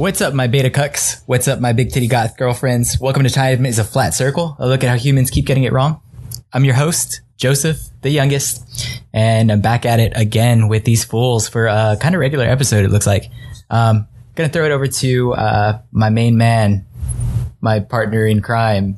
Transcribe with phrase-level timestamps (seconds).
[0.00, 1.20] What's up, my beta cucks?
[1.26, 2.98] What's up, my big titty goth girlfriends?
[2.98, 5.74] Welcome to Time is a Flat Circle, a look at how humans keep getting it
[5.74, 6.00] wrong.
[6.54, 11.50] I'm your host, Joseph, the youngest, and I'm back at it again with these fools
[11.50, 13.30] for a kind of regular episode, it looks like.
[13.68, 16.86] Um, gonna throw it over to uh, my main man,
[17.60, 18.96] my partner in crime,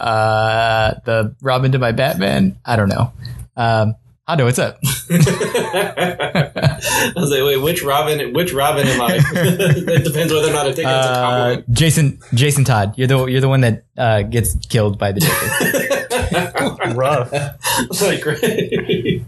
[0.00, 2.58] uh, the Robin to my Batman.
[2.64, 3.12] I don't know.
[3.56, 3.94] Um,
[4.26, 4.80] Hondo, what's up?
[6.82, 8.32] I was like, wait, which Robin?
[8.32, 9.16] Which Robin am I?
[9.32, 11.72] it depends whether or not I take that as a Uh, compliment.
[11.72, 15.92] Jason, Jason Todd, you're the you're the one that uh, gets killed by the Joker.
[16.94, 17.32] Rough.
[18.02, 19.22] like, great.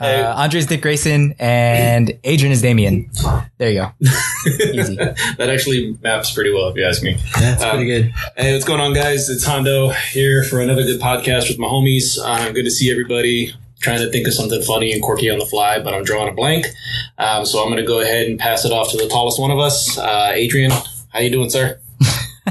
[0.00, 3.10] Uh, Andre's Dick Grayson and Adrian is Damian.
[3.58, 3.92] There you go.
[4.00, 4.96] Easy.
[4.96, 7.16] that actually maps pretty well, if you ask me.
[7.38, 8.14] That's Um, pretty good.
[8.36, 9.28] Hey, what's going on, guys?
[9.28, 12.18] It's Hondo here for another good podcast with my homies.
[12.22, 13.54] Uh, good to see everybody.
[13.82, 16.32] Trying to think of something funny and quirky on the fly, but I'm drawing a
[16.32, 16.66] blank.
[17.18, 19.50] Um, so I'm going to go ahead and pass it off to the tallest one
[19.50, 20.70] of us, uh, Adrian.
[21.10, 21.80] How you doing, sir?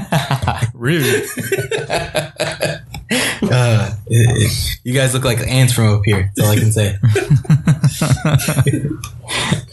[0.74, 1.24] Rude.
[3.42, 3.94] Uh,
[4.82, 6.30] you guys look like ants from up here.
[6.34, 6.96] That's all I can say.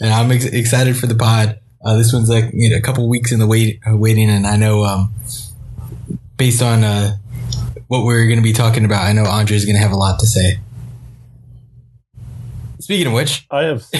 [0.00, 1.58] and I'm ex- excited for the pod.
[1.82, 4.46] Uh, this one's like you know, a couple weeks in the wait uh, waiting, and
[4.46, 5.14] I know um,
[6.36, 7.16] based on uh,
[7.88, 10.20] what we're going to be talking about, I know Andre's going to have a lot
[10.20, 10.58] to say.
[12.90, 13.86] Speaking of which, I have.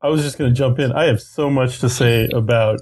[0.00, 0.90] I was just going to jump in.
[0.90, 2.80] I have so much to say about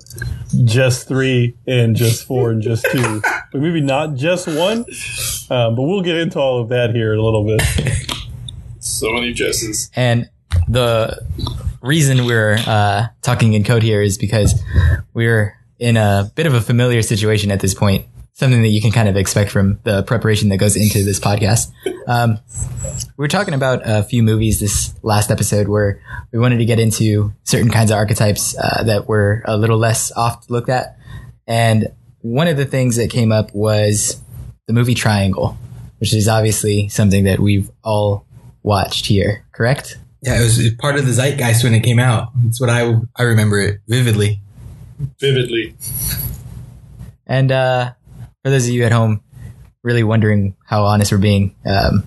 [0.64, 3.20] Jess three and Jess four and Jess two,
[3.52, 4.84] but maybe not Jess one.
[5.50, 7.60] Um, but we'll get into all of that here in a little bit.
[8.78, 9.90] So many Jesses.
[9.96, 10.30] And
[10.68, 11.20] the
[11.82, 14.54] reason we're uh, talking in code here is because
[15.12, 18.06] we're in a bit of a familiar situation at this point.
[18.36, 21.72] Something that you can kind of expect from the preparation that goes into this podcast.
[22.08, 22.38] Um,
[23.16, 26.78] we were talking about a few movies this last episode where we wanted to get
[26.78, 30.96] into certain kinds of archetypes uh, that were a little less oft looked at.
[31.48, 31.88] And
[32.20, 34.22] one of the things that came up was
[34.68, 35.58] the movie Triangle,
[35.98, 38.24] which is obviously something that we've all
[38.62, 39.98] watched here, correct?
[40.22, 42.28] yeah, it was part of the zeitgeist when it came out.
[42.36, 44.40] That's what I I remember it vividly.
[45.20, 45.74] Vividly.
[47.26, 47.92] And uh,
[48.46, 49.20] for those of you at home
[49.82, 52.06] really wondering how honest we're being, um,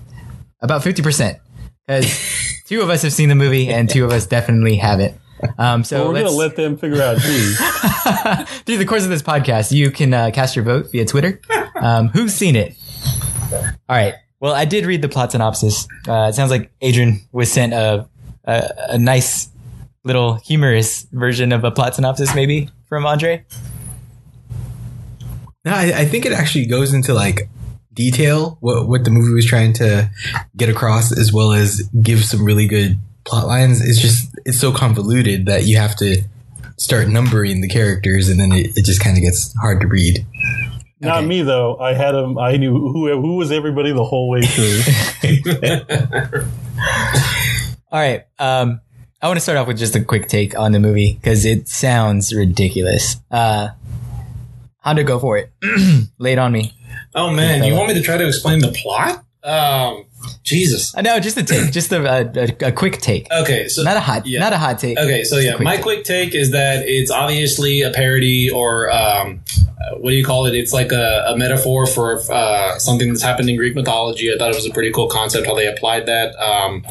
[0.62, 1.38] about 50%.
[1.86, 5.20] Because two of us have seen the movie and two of us definitely haven't.
[5.58, 7.18] Um, so So we're going to let's- them figure out
[8.64, 11.42] through the course of this podcast, you can uh, cast your vote via Twitter.
[11.74, 12.74] Um, who's seen it?
[13.52, 14.14] All right.
[14.40, 15.86] Well, I did read the plot synopsis.
[16.08, 18.08] Uh, it sounds like Adrian was sent a,
[18.44, 19.50] a a nice
[20.04, 23.44] little humorous version of a plot synopsis, maybe from Andre.
[25.64, 27.48] No, I, I think it actually goes into like
[27.92, 30.08] detail what what the movie was trying to
[30.56, 33.80] get across, as well as give some really good plot lines.
[33.86, 36.22] It's just it's so convoluted that you have to
[36.78, 40.24] start numbering the characters, and then it, it just kind of gets hard to read.
[41.02, 41.26] Not Okay.
[41.26, 41.78] me though.
[41.78, 42.38] I had them.
[42.38, 44.80] I knew who who was everybody the whole way through.
[47.92, 48.24] All right.
[48.38, 48.80] Um,
[49.22, 51.68] I want to start off with just a quick take on the movie because it
[51.68, 53.16] sounds ridiculous.
[53.30, 53.68] Uh,
[54.80, 55.50] Hondo, go for it.
[56.18, 56.72] Lay it on me.
[57.14, 57.62] Oh, man.
[57.64, 59.24] You want me to try to explain the plot?
[59.42, 60.04] Um,
[60.42, 60.94] Jesus.
[60.96, 62.30] I know, just a take, just a,
[62.62, 64.38] a, a quick take, Okay, so not a hot, Yeah.
[64.40, 64.98] not a hot take.
[64.98, 65.82] Okay, so yeah, quick my take.
[65.82, 69.40] quick take is that it's obviously a parody or um,
[69.80, 70.54] uh, what do you call it?
[70.54, 74.30] It's like a, a metaphor for uh, something that's happened in Greek mythology.
[74.30, 76.34] I thought it was a pretty cool concept how they applied that.
[76.36, 76.84] Um,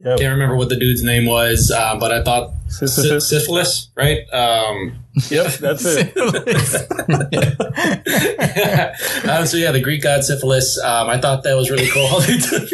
[0.00, 0.18] Yep.
[0.18, 4.20] can't remember what the dude's name was, uh, but I thought sy- syphilis, right?
[4.32, 6.16] Um, Yep, that's it.
[9.28, 10.76] um, so yeah, the Greek god syphilis.
[10.82, 12.08] Um, I thought that was really cool.
[12.08, 12.68] How they took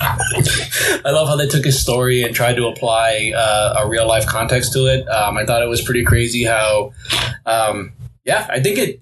[0.00, 4.26] I love how they took his story and tried to apply uh, a real life
[4.26, 5.06] context to it.
[5.08, 6.92] Um, I thought it was pretty crazy how,
[7.46, 7.92] um,
[8.24, 9.00] yeah, I think it.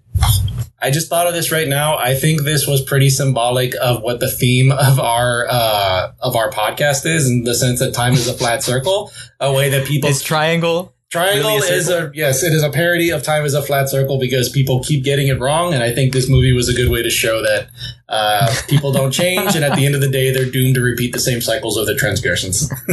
[0.80, 1.96] I just thought of this right now.
[1.96, 6.50] I think this was pretty symbolic of what the theme of our uh, of our
[6.50, 9.10] podcast is, in the sense that time is a flat circle,
[9.40, 10.94] a way that people Is triangle?
[11.10, 13.88] Triangle really a is a yes, it is a parody of Time is a Flat
[13.88, 16.90] Circle because people keep getting it wrong, and I think this movie was a good
[16.90, 17.68] way to show that
[18.10, 21.14] uh, people don't change, and at the end of the day, they're doomed to repeat
[21.14, 22.70] the same cycles of their transgressions.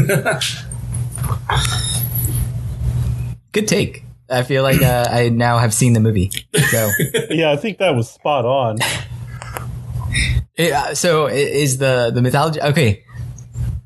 [3.51, 4.04] Good take.
[4.29, 6.31] I feel like uh, I now have seen the movie.
[6.71, 6.89] So,
[7.29, 8.77] Yeah, I think that was spot on.
[10.55, 13.03] it, uh, so is the the mythology okay?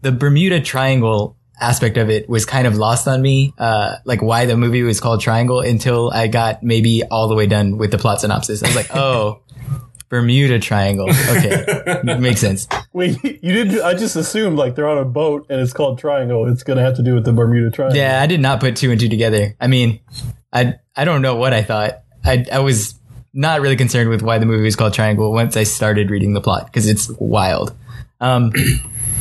[0.02, 4.46] The Bermuda Triangle aspect of it was kind of lost on me, uh, like why
[4.46, 7.98] the movie was called Triangle until I got maybe all the way done with the
[7.98, 8.64] plot synopsis.
[8.64, 9.42] I was like, oh,
[10.10, 11.10] Bermuda Triangle.
[11.10, 12.68] Okay, makes sense.
[12.94, 13.82] Wait, you didn't?
[13.82, 16.52] I just assumed like they're on a boat and it's called Triangle.
[16.52, 17.98] It's going to have to do with the Bermuda Triangle.
[17.98, 19.56] Yeah, I did not put two and two together.
[19.62, 20.00] I mean,
[20.52, 22.02] I I don't know what I thought.
[22.26, 22.96] I I was
[23.34, 26.42] not really concerned with why the movie was called Triangle once I started reading the
[26.42, 27.76] plot because it's wild.
[28.20, 28.52] Um,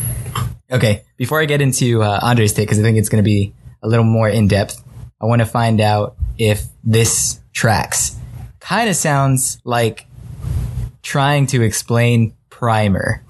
[0.73, 3.55] okay, before I get into uh, Andre's take, because I think it's going to be
[3.83, 4.83] a little more in depth,
[5.21, 8.17] I want to find out if this tracks.
[8.61, 10.08] Kind of sounds like
[11.03, 13.23] trying to explain Primer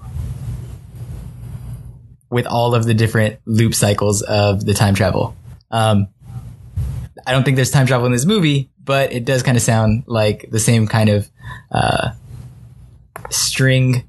[2.29, 5.35] with all of the different loop cycles of the time travel.
[5.71, 6.07] Um,
[7.25, 10.03] I don't think there's time travel in this movie, but it does kind of sound
[10.07, 11.29] like the same kind of
[11.71, 12.11] uh,
[13.29, 14.07] string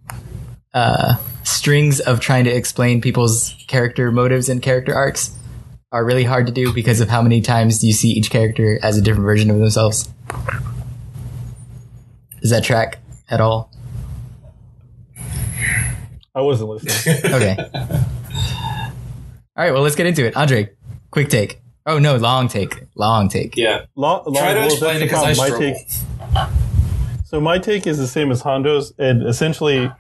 [0.73, 5.37] uh, strings of trying to explain people's character motives and character arcs
[5.93, 8.97] are really hard to do because of how many times you see each character as
[8.97, 10.09] a different version of themselves.
[12.43, 13.00] Is that track
[13.31, 13.71] at all?
[16.35, 17.17] I wasn't listening.
[17.35, 17.57] Okay.
[19.57, 19.73] all right.
[19.73, 20.37] Well, let's get into it.
[20.37, 20.71] Andre,
[21.11, 21.61] quick take.
[21.87, 22.85] Oh no, long take.
[22.97, 23.57] Long take.
[23.57, 23.85] Yeah.
[23.97, 25.29] Long, long, Try to well, explain it the 'cause I.
[25.29, 25.59] My struggle.
[25.59, 25.77] take.
[27.25, 29.91] So my take is the same as Hondo's, and essentially,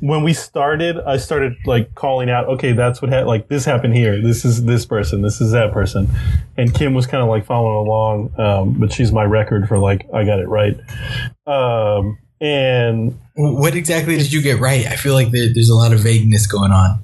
[0.00, 3.94] when we started, I started like calling out, okay, that's what ha- like this happened
[3.94, 4.20] here.
[4.20, 5.22] This is this person.
[5.22, 6.08] This is that person,
[6.56, 10.06] and Kim was kind of like following along, um, but she's my record for like
[10.12, 10.76] I got it right.
[11.46, 14.84] Um, and What exactly did you get right?
[14.86, 16.98] I feel like there, there's a lot of vagueness going on.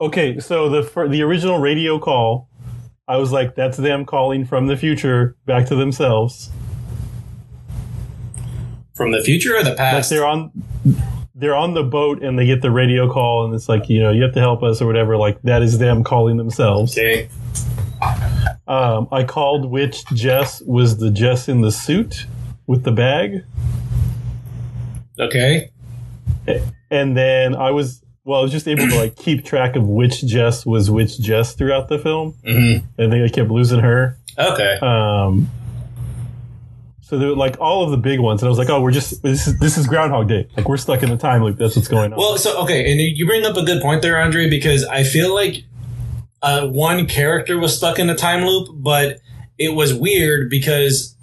[0.00, 2.48] Okay, so the fir- the original radio call,
[3.06, 6.50] I was like, that's them calling from the future back to themselves.
[8.94, 10.10] From the future or the Like past?
[10.10, 10.50] they're on
[11.34, 14.10] they're on the boat and they get the radio call and it's like, you know,
[14.10, 15.16] you have to help us or whatever.
[15.16, 16.96] Like that is them calling themselves.
[16.98, 17.28] okay.
[18.68, 22.26] Um, I called which Jess was the Jess in the suit
[22.66, 23.44] with the bag,
[25.22, 25.70] Okay.
[26.90, 30.24] and then I was well, I was just able to like keep track of which
[30.24, 32.32] Jess was which Jess throughout the film.
[32.44, 34.16] hmm I think I kept losing her.
[34.38, 34.78] Okay.
[34.80, 35.50] Um,
[37.00, 38.90] so there were like all of the big ones, and I was like, "Oh, we're
[38.90, 40.48] just this is this is Groundhog Day.
[40.56, 41.58] Like we're stuck in a time loop.
[41.58, 44.18] That's what's going on." Well, so okay, and you bring up a good point there,
[44.18, 45.64] Andre, because I feel like
[46.40, 49.18] uh, one character was stuck in a time loop, but
[49.58, 51.14] it was weird because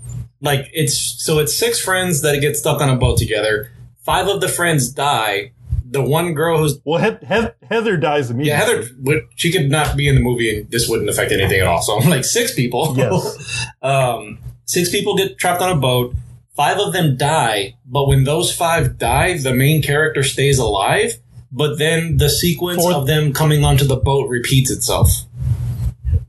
[0.41, 3.71] like it's so it's six friends that get stuck on a boat together.
[4.09, 5.51] Five of the friends die.
[5.91, 8.49] The one girl who's well, he- he- Heather dies immediately.
[8.49, 11.59] yeah Heather, would- she could not be in the movie, and this wouldn't affect anything
[11.59, 11.81] at all.
[11.83, 12.95] So I'm like six people.
[12.97, 13.67] Yes.
[13.83, 16.15] um, six people get trapped on a boat.
[16.55, 21.13] Five of them die, but when those five die, the main character stays alive.
[21.51, 25.09] But then the sequence For- of them coming onto the boat repeats itself.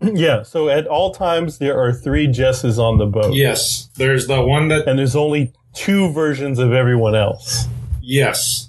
[0.03, 0.43] yeah.
[0.43, 3.35] So at all times there are three Jesses on the boat.
[3.35, 7.67] Yes, there's the one that and there's only two versions of everyone else.
[8.03, 8.69] yes.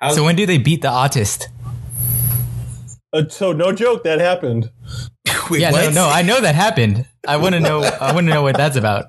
[0.00, 1.46] How, So when do they beat the autist?
[3.12, 4.70] Uh, so no joke, that happened.
[5.50, 5.92] Wait, yeah, what?
[5.92, 7.04] no, no, I know that happened.
[7.26, 7.82] I want to know.
[7.82, 9.06] I want to know what that's about.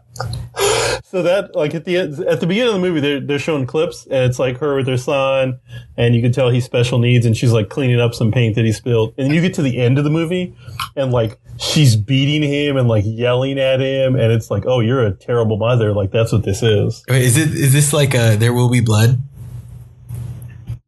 [1.10, 3.66] So that like at the end, at the beginning of the movie, they're they're showing
[3.66, 5.60] clips, and it's like her with her son,
[5.98, 8.64] and you can tell he's special needs, and she's like cleaning up some paint that
[8.64, 9.16] he spilled.
[9.18, 10.54] And then you get to the end of the movie,
[10.96, 15.04] and like she's beating him and like yelling at him, and it's like, oh, you're
[15.04, 15.94] a terrible mother.
[15.94, 17.04] Like that's what this is.
[17.10, 19.18] Wait, is it is this like a There Will Be Blood?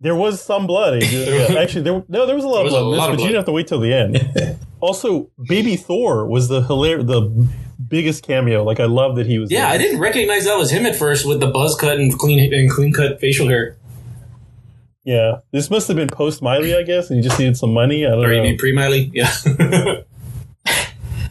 [0.02, 1.02] There was some blood.
[1.12, 3.10] Yeah, actually, there no, there was a lot was of blood, a in this, lot
[3.10, 3.28] of but you blood.
[3.28, 4.60] didn't have to wait till the end.
[4.82, 7.48] also, Baby Thor was the hilarious the
[7.92, 8.64] biggest cameo.
[8.64, 9.52] Like I love that he was.
[9.52, 9.68] yeah, there.
[9.74, 12.72] I didn't recognize that was him at first with the buzz cut and clean and
[12.72, 13.78] clean cut facial hair.
[15.04, 18.06] Yeah, this must have been post Miley, I guess, and he just needed some money.
[18.06, 18.44] I don't Or you know.
[18.44, 19.12] mean pre Miley?
[19.14, 19.32] Yeah.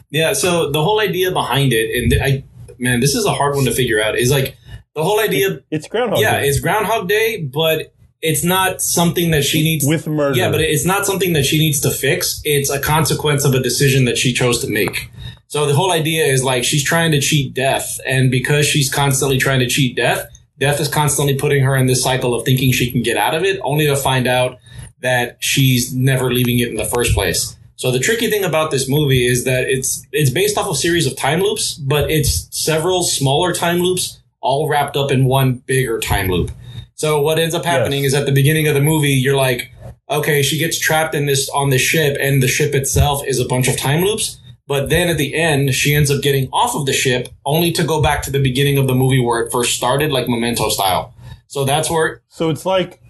[0.09, 0.33] yeah.
[0.33, 2.43] So the whole idea behind it, and I,
[2.79, 4.17] man, this is a hard one to figure out.
[4.17, 4.57] Is like
[4.93, 5.61] the whole idea.
[5.71, 6.47] It's Groundhog yeah, Day.
[6.47, 9.85] it's Groundhog Day, but it's not something that she needs.
[9.87, 10.37] with murder.
[10.37, 12.41] yeah, but it's not something that she needs to fix.
[12.43, 15.09] It's a consequence of a decision that she chose to make.
[15.51, 19.37] So the whole idea is like she's trying to cheat death, and because she's constantly
[19.37, 20.25] trying to cheat death,
[20.57, 23.43] death is constantly putting her in this cycle of thinking she can get out of
[23.43, 24.59] it, only to find out
[25.01, 27.57] that she's never leaving it in the first place.
[27.75, 31.05] So the tricky thing about this movie is that it's it's based off a series
[31.05, 35.99] of time loops, but it's several smaller time loops all wrapped up in one bigger
[35.99, 36.51] time loop.
[36.95, 38.13] So what ends up happening Yes.
[38.13, 39.69] is at the beginning of the movie, you're like,
[40.09, 43.45] okay, she gets trapped in this on this ship, and the ship itself is a
[43.45, 44.37] bunch of time loops.
[44.71, 47.83] But then at the end, she ends up getting off of the ship, only to
[47.83, 51.13] go back to the beginning of the movie where it first started, like Memento style.
[51.47, 53.01] So that's where, So it's like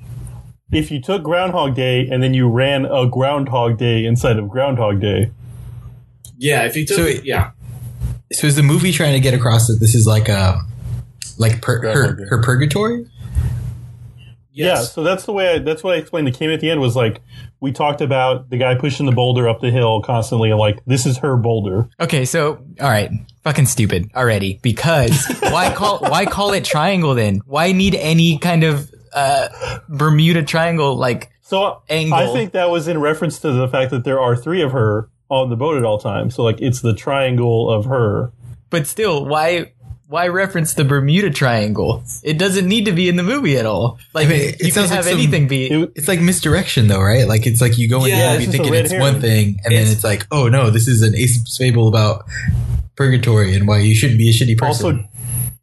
[0.72, 5.02] if you took Groundhog Day and then you ran a Groundhog Day inside of Groundhog
[5.02, 5.30] Day.
[6.40, 7.52] yeah, if you took, So it, yeah,
[8.32, 10.60] So is the movie trying to get across that this is like a
[11.38, 13.06] like per, her her purgatory?
[14.54, 15.56] Yeah, so that's the way.
[15.56, 16.28] I, that's what I explained.
[16.28, 17.22] It came at the end was like
[17.60, 21.06] we talked about the guy pushing the boulder up the hill constantly, and like this
[21.06, 21.90] is her boulder.
[22.00, 23.12] Okay, so all right,
[23.44, 24.60] fucking stupid already.
[24.62, 27.42] Because why call why call it triangle then?
[27.46, 31.32] Why need any kind of uh, Bermuda Triangle like?
[31.42, 32.18] So Angle.
[32.18, 35.10] I think that was in reference to the fact that there are three of her
[35.30, 36.36] on the boat at all times.
[36.36, 38.32] So like it's the triangle of her.
[38.70, 39.74] But still, why
[40.12, 42.04] why reference the Bermuda Triangle?
[42.22, 43.98] It doesn't need to be in the movie at all.
[44.14, 45.68] Like I mean, it you can sounds like have some- anything be.
[45.68, 47.28] It- It's like misdirection, though, right?
[47.28, 49.14] Like it's like you go in Yeah, the it's movie thinking it's herring.
[49.14, 52.26] one thing, and then It's- it's like, oh no, this is an Aesop's fable about
[52.96, 54.86] purgatory and why you shouldn't be a shitty person.
[54.86, 55.06] Also,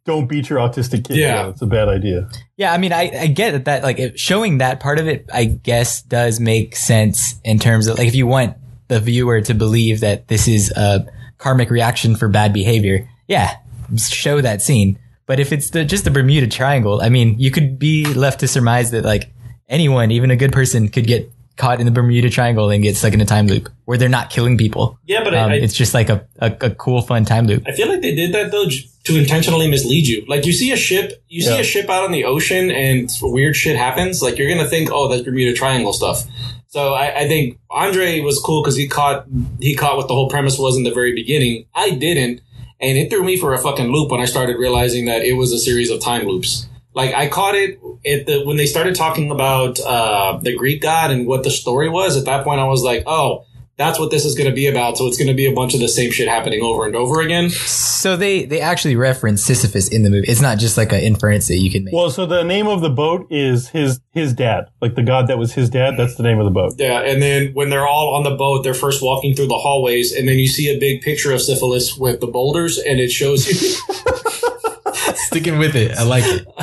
[0.05, 1.17] don't beat your autistic kid.
[1.17, 1.49] Yeah.
[1.49, 2.27] it's a bad idea.
[2.57, 5.25] Yeah, I mean, I, I get that, that like it, showing that part of it,
[5.31, 9.53] I guess, does make sense in terms of like if you want the viewer to
[9.53, 11.05] believe that this is a
[11.37, 13.55] karmic reaction for bad behavior, yeah,
[13.97, 14.99] show that scene.
[15.25, 18.47] But if it's the just the Bermuda Triangle, I mean, you could be left to
[18.47, 19.31] surmise that like
[19.67, 23.13] anyone, even a good person, could get caught in the Bermuda Triangle and get stuck
[23.13, 24.97] in a time loop where they're not killing people.
[25.05, 27.63] Yeah, but Um, I, I, it's just like a, a, a cool, fun time loop.
[27.67, 28.65] I feel like they did that though
[29.03, 30.23] to intentionally mislead you.
[30.27, 31.59] Like you see a ship, you see Yeah.
[31.59, 34.21] a ship out on the ocean, and weird shit happens.
[34.21, 36.23] Like you're gonna think, oh, that's Bermuda Triangle stuff.
[36.67, 39.25] So I, I think Andre was cool because he caught
[39.59, 41.65] he caught what the whole premise was in the very beginning.
[41.75, 42.41] I didn't,
[42.81, 45.51] and it threw me for a fucking loop when I started realizing that it was
[45.51, 46.67] a series of time loops.
[46.93, 51.11] Like I caught it at the when they started talking about uh, the Greek god
[51.11, 52.17] and what the story was.
[52.17, 53.45] At that point, I was like, oh.
[53.79, 54.97] That's what this is going to be about.
[54.97, 57.21] So it's going to be a bunch of the same shit happening over and over
[57.21, 57.49] again.
[57.49, 60.27] So they, they actually reference Sisyphus in the movie.
[60.27, 61.93] It's not just like an inference that you can make.
[61.93, 65.37] Well, so the name of the boat is his his dad, like the god that
[65.37, 65.95] was his dad.
[65.97, 66.73] That's the name of the boat.
[66.77, 70.11] Yeah, and then when they're all on the boat, they're first walking through the hallways,
[70.11, 73.47] and then you see a big picture of syphilis with the boulders, and it shows
[73.47, 73.55] you.
[75.15, 76.45] Sticking with it, I like it.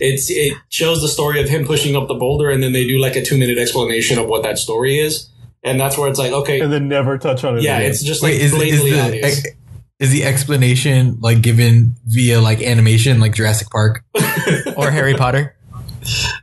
[0.00, 2.98] it's it shows the story of him pushing up the boulder, and then they do
[2.98, 5.28] like a two minute explanation of what that story is,
[5.64, 7.62] and that's where it's like, okay, And then never touch on it.
[7.64, 7.90] yeah, again.
[7.90, 9.44] it's just like Wait, is, is blatantly the obvious.
[9.44, 9.56] ex-
[10.00, 14.02] is the explanation like given via like animation, like Jurassic Park?
[14.76, 15.56] or Harry Potter.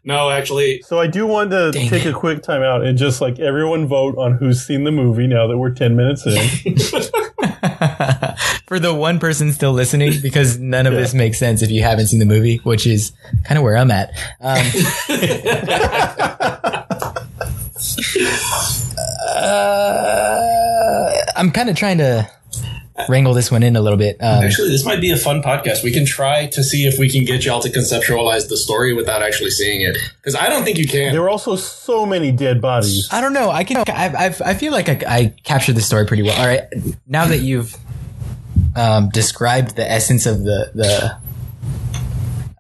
[0.04, 2.10] no, actually, So I do want to Dang take it.
[2.10, 5.46] a quick time out and just like everyone vote on who's seen the movie now
[5.48, 6.34] that we're 10 minutes in.
[8.68, 12.08] For the one person still listening, because none of this makes sense if you haven't
[12.08, 13.12] seen the movie, which is
[13.44, 14.10] kind of where I'm at.
[14.40, 14.66] Um,
[19.42, 22.30] uh, I'm kind of trying to
[23.10, 24.18] wrangle this one in a little bit.
[24.20, 25.84] Um, actually, this might be a fun podcast.
[25.84, 29.22] We can try to see if we can get y'all to conceptualize the story without
[29.24, 31.12] actually seeing it, because I don't think you can.
[31.12, 33.10] there were also so many dead bodies.
[33.12, 33.50] I don't know.
[33.50, 33.78] I can.
[33.78, 36.40] I, I've, I feel like I, I captured the story pretty well.
[36.40, 36.64] All right.
[37.08, 37.76] Now that you've
[38.76, 41.18] um, described the essence of the the,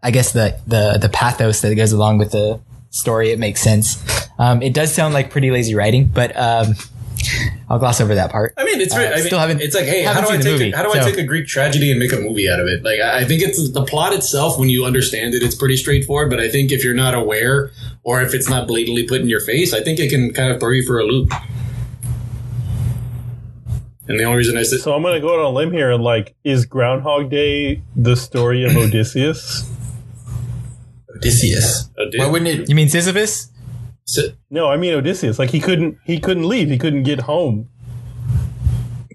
[0.01, 2.59] I guess the the the pathos that goes along with the
[2.89, 4.03] story, it makes sense.
[4.41, 6.73] Um, it does sound like pretty lazy writing, but um,
[7.69, 8.55] I'll gloss over that part.
[8.57, 10.37] I mean, it's Uh, very, I mean, still haven't- it's like, hey, how do I
[10.37, 12.59] take movie, a, how do I take a Greek tragedy and make a movie out
[12.59, 12.83] of it?
[12.83, 14.57] Like, I I think it's the plot itself.
[14.57, 16.31] When you understand it, it's pretty straightforward.
[16.31, 17.69] But I think if you're not aware,
[18.03, 20.59] or if it's not blatantly put in your face, I think it can kind of
[20.59, 21.31] throw you for a loop.
[24.07, 25.71] And the only reason I said, So I'm going to go out on a limb
[25.71, 29.69] here and like, is Groundhog Day the story of Odysseus?
[31.15, 31.89] Odysseus.
[32.09, 32.19] Dude.
[32.19, 32.69] Why wouldn't it?
[32.69, 33.50] You mean Sisyphus?
[34.05, 35.39] So- No, I mean Odysseus.
[35.39, 36.69] Like he couldn't he couldn't leave.
[36.69, 37.69] He couldn't get home.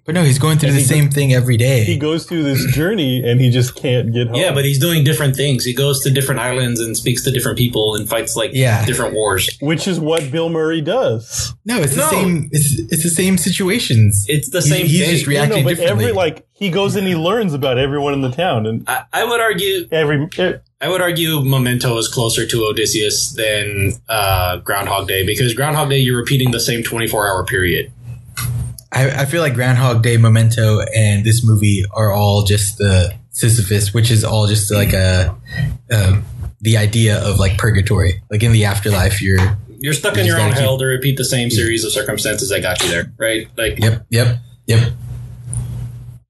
[0.06, 1.82] But no, he's going through the he- same thing every day.
[1.82, 4.36] He goes through this journey and he just can't get home.
[4.36, 5.64] yeah, but he's doing different things.
[5.64, 8.86] He goes to different islands and speaks to different people and fights like Yeah.
[8.86, 9.50] different wars.
[9.60, 11.52] which is what Bill Murray does.
[11.64, 12.10] No, it's the No.
[12.10, 12.48] same.
[12.52, 14.24] It's it's the same situations.
[14.28, 15.10] It's the He- same He's thing.
[15.10, 16.04] just No, no, reacting but differently.
[16.04, 19.24] every like he goes and he learns about everyone in the town and I, I
[19.24, 25.08] would argue every eh, I would argue Memento is closer to Odysseus than uh, Groundhog
[25.08, 27.90] Day because Groundhog Day you're repeating the same 24 hour period.
[28.96, 33.92] I, I feel like Groundhog Day, Memento, and this movie are all just the Sisyphus,
[33.92, 35.36] which is all just like a,
[35.92, 36.24] um
[36.62, 38.22] the idea of like purgatory.
[38.30, 41.18] Like in the afterlife, you're You're stuck You in your own gotta hell to repeat
[41.18, 43.46] the same series of circumstances that got you there, right?
[43.56, 44.92] Like, yep, yep, yep.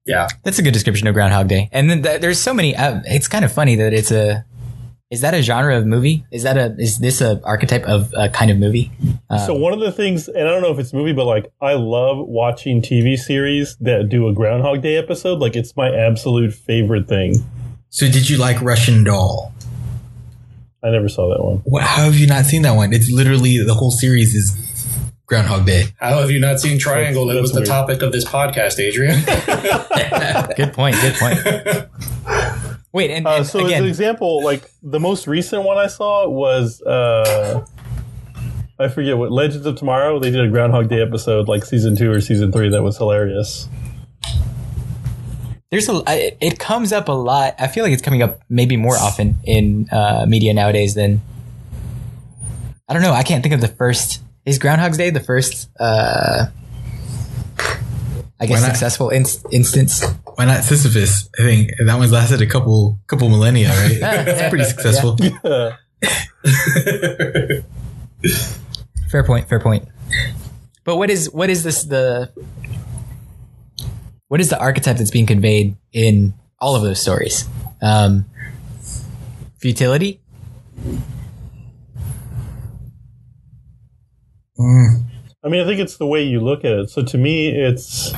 [0.05, 1.69] yeah, That's a good description of Groundhog Day.
[1.71, 2.75] And then th- there's so many.
[2.75, 4.45] Uh, it's kind of funny that it's a.
[5.09, 6.25] Is that a genre of movie?
[6.31, 6.75] Is that a?
[6.77, 8.91] Is this a archetype of a kind of movie?
[9.29, 11.49] Uh, so one of the things and I don't know if it's movie but like
[11.61, 16.53] I love watching TV series that do a Groundhog Day episode like it's my absolute
[16.53, 17.35] favorite thing.
[17.89, 19.53] So did you like Russian Doll?
[20.83, 21.57] I never saw that one.
[21.63, 22.91] What, how have you not seen that one?
[22.93, 24.55] It's literally the whole series is
[25.25, 25.85] Groundhog Day.
[25.99, 27.25] how have you not seen Triangle?
[27.25, 27.67] That's- That was the weird.
[27.67, 29.21] topic of this podcast, Adrian.
[30.57, 30.95] good point.
[31.01, 31.87] Good point.
[32.97, 36.27] Wait, and, Uh, and so as an example, like the most recent one I saw
[36.27, 37.63] was uh,
[38.79, 40.19] I forget what Legends of Tomorrow.
[40.19, 43.69] They did a Groundhog Day episode, like season two or season three, that was hilarious.
[45.69, 46.01] there's a
[46.43, 47.53] it comes up a lot.
[47.59, 51.21] I feel like it's coming up maybe more often in uh, media nowadays than
[52.89, 53.11] I don't know.
[53.13, 54.23] I can't think of the first.
[54.45, 55.69] Is Groundhog's Day the first?
[55.79, 56.47] Uh,
[58.39, 58.75] I guess Why not?
[58.75, 60.03] successful inst- instance.
[60.35, 61.27] Why not Sisyphus?
[61.39, 63.97] I think that one's lasted a couple couple millennia, right?
[64.27, 65.17] It's pretty successful.
[65.43, 65.71] Uh,
[69.09, 69.47] Fair point.
[69.49, 69.87] Fair point.
[70.83, 72.31] But what is what is this the
[74.27, 77.45] what is the archetype that's being conveyed in all of those stories?
[77.81, 78.25] Um,
[79.57, 80.21] futility.
[84.59, 86.89] I mean, I think it's the way you look at it.
[86.89, 88.11] So to me, it's,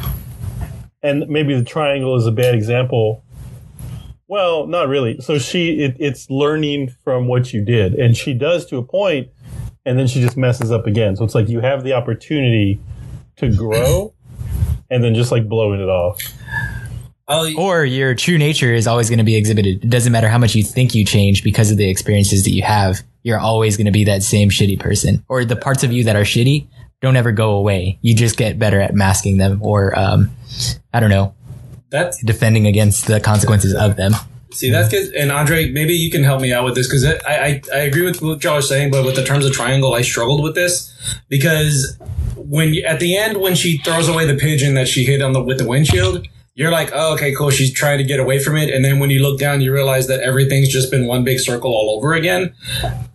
[1.01, 3.23] and maybe the triangle is a bad example.
[4.27, 5.19] Well, not really.
[5.21, 9.29] So she, it, it's learning from what you did, and she does to a point,
[9.85, 11.15] and then she just messes up again.
[11.15, 12.79] So it's like you have the opportunity
[13.37, 14.13] to grow,
[14.91, 16.21] and then just like blowing it off.
[17.31, 19.83] Oh, Or your true nature is always going to be exhibited.
[19.83, 22.63] It doesn't matter how much you think you change because of the experiences that you
[22.63, 23.01] have.
[23.21, 25.23] You're always going to be that same shitty person.
[25.27, 26.67] Or the parts of you that are shitty
[27.01, 27.99] don't ever go away.
[28.01, 30.31] You just get better at masking them or, um,
[30.93, 31.33] I don't know,
[31.89, 34.13] that's defending against the consequences of them.
[34.51, 35.13] See, that's good.
[35.13, 38.03] And Andre, maybe you can help me out with this because I, I, I agree
[38.03, 40.93] with what y'all are saying, but with the terms of triangle, I struggled with this
[41.29, 41.97] because
[42.35, 45.33] when you, at the end when she throws away the pigeon that she hit on
[45.33, 46.27] the with the windshield,
[46.59, 47.49] you're like, oh, okay, cool.
[47.49, 50.07] She's trying to get away from it, and then when you look down, you realize
[50.07, 52.53] that everything's just been one big circle all over again.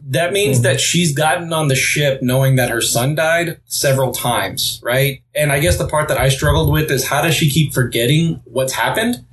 [0.07, 0.65] That means mm-hmm.
[0.65, 5.23] that she's gotten on the ship knowing that her son died several times, right?
[5.35, 8.41] And I guess the part that I struggled with is how does she keep forgetting
[8.45, 9.25] what's happened?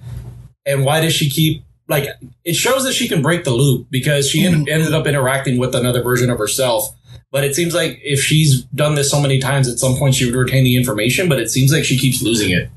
[0.66, 2.08] and why does she keep like
[2.44, 4.70] it shows that she can break the loop because she en- mm-hmm.
[4.70, 6.90] ended up interacting with another version of herself
[7.32, 10.26] but it seems like if she's done this so many times at some point she
[10.26, 12.70] would retain the information but it seems like she keeps losing it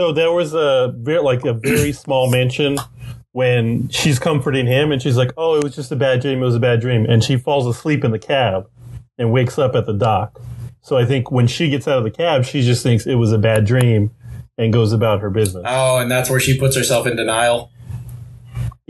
[0.00, 2.78] So there was a very, like a very small mention
[3.32, 6.40] when she's comforting him, and she's like, "Oh, it was just a bad dream.
[6.40, 8.66] It was a bad dream," and she falls asleep in the cab
[9.18, 10.40] and wakes up at the dock.
[10.80, 13.30] So I think when she gets out of the cab, she just thinks it was
[13.30, 14.10] a bad dream
[14.56, 15.64] and goes about her business.
[15.68, 17.70] oh and that's where she puts herself in denial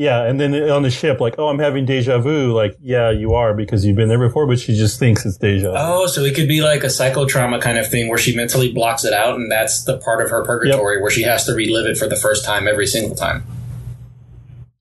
[0.01, 3.35] Yeah, and then on the ship, like, "Oh, I'm having deja vu." Like, yeah, you
[3.35, 5.77] are because you've been there before, but she just thinks it's deja vu.
[5.77, 9.05] oh so it could be like a psychotrauma kind of thing where she mentally blocks
[9.05, 11.99] it out and that's the part of her purgatory where she has to relive it
[11.99, 13.45] for the first time every single time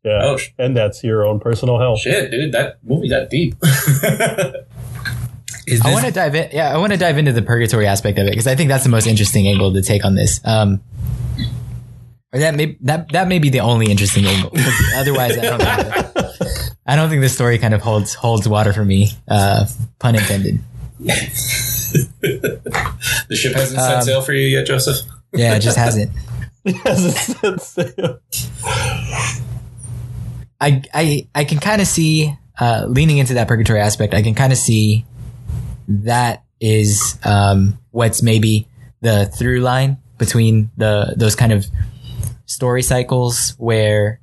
[0.06, 1.98] yeah, oh, sh- and that's your own personal hell.
[1.98, 3.56] shit dude that movie that deep
[5.68, 6.50] Is I want to dive in.
[6.52, 8.84] Yeah, I want to dive into the purgatory aspect of it because I think that's
[8.84, 10.42] the most interesting angle to take on this.
[10.44, 10.82] Um,
[12.34, 14.50] or that may that that may be the only interesting angle.
[14.52, 15.60] 'cause Otherwise, I don't.
[15.62, 19.12] Think that, I don't think the story kind of holds holds water for me.
[19.28, 19.66] Uh,
[20.00, 20.60] pun intended.
[21.00, 21.16] the
[23.36, 24.98] ship hasn't set Um, sail for you yet joseph
[25.34, 26.12] Yeah, it just hasn't.
[26.66, 29.42] Yes, it's- it's-
[30.62, 34.14] I I I can kind of see uh, leaning into that purgatory aspect.
[34.14, 35.06] I can kind of see
[35.88, 38.68] that is um, what's maybe
[39.02, 41.66] the through line between the those kind of
[42.50, 44.20] story cycles where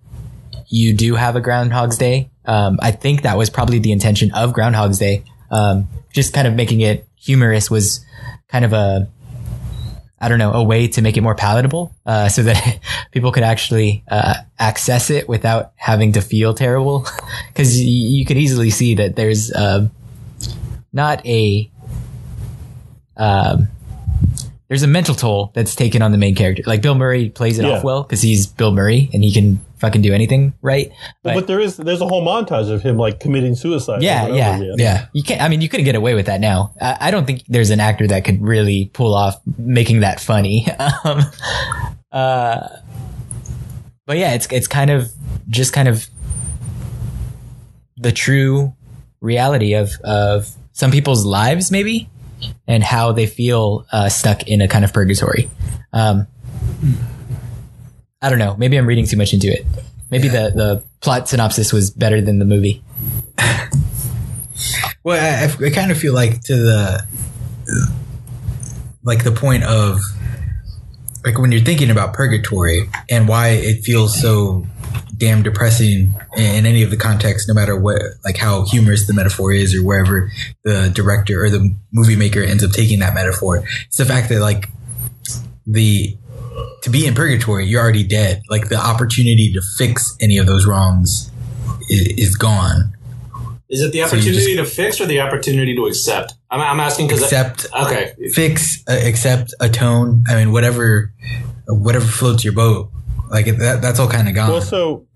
[0.69, 2.29] you do have a Groundhog's Day.
[2.45, 5.23] Um, I think that was probably the intention of Groundhog's Day.
[5.51, 8.05] Um, just kind of making it humorous was
[8.49, 9.09] kind of a
[10.19, 12.81] I don't know, a way to make it more palatable, uh, so that
[13.12, 17.07] people could actually uh, access it without having to feel terrible.
[17.49, 19.91] Because y- you could easily see that there's um
[20.93, 21.71] not a
[23.17, 23.69] um,
[24.68, 26.62] there's a mental toll that's taken on the main character.
[26.66, 27.72] Like Bill Murray plays it Yeah.
[27.79, 30.90] off well because he's Bill Murray and he can fucking do anything, right?
[31.22, 34.02] but, But- there is there's a whole montage of him like committing suicide.
[34.02, 34.74] yeah, yeah, again.
[34.79, 35.07] yeah.
[35.12, 35.40] You can't.
[35.40, 36.72] I mean, you couldn't get away with that now.
[36.81, 40.66] I, I don't think there's an actor that could really pull off making that funny.
[41.05, 41.20] um,
[42.11, 42.68] uh,
[44.07, 45.12] but yeah, it's it's kind of
[45.48, 46.07] just kind of
[47.96, 48.74] the true
[49.20, 52.09] reality of of some people's lives, maybe,
[52.66, 55.48] and how they feel uh, stuck in a kind of purgatory.
[55.92, 56.26] Um,
[58.22, 58.56] I don't know.
[58.56, 59.64] Maybe I'm reading too much into it.
[60.11, 62.82] Maybe the, the plot synopsis was better than the movie.
[65.04, 67.06] Well, I, I- I kind of feel like to the
[69.04, 70.00] like the point of
[71.24, 74.66] like when you're thinking about purgatory and why it feels so
[75.16, 79.53] damn depressing in any of the context, no matter what, like how humorous the metaphor
[79.53, 80.31] is or wherever
[80.64, 83.64] the director or the movie maker ends up taking that metaphor.
[83.87, 84.68] It's the fact that like
[85.66, 86.16] the
[86.83, 88.42] to be in purgatory, you're already dead.
[88.49, 91.31] Like the opportunity to fix any of those wrongs
[91.88, 92.96] is, is gone.
[93.68, 96.35] Is it the So you opportunity to fix or the opportunity to accept?
[96.51, 100.22] I'm, I'm asking because Accept, okay, fix, uh, accept, atone.
[100.29, 101.12] I mean, whatever,
[101.66, 102.90] whatever floats your boat.
[103.31, 104.51] Like that, that's all kind of gone.
[104.51, 105.07] Well, so,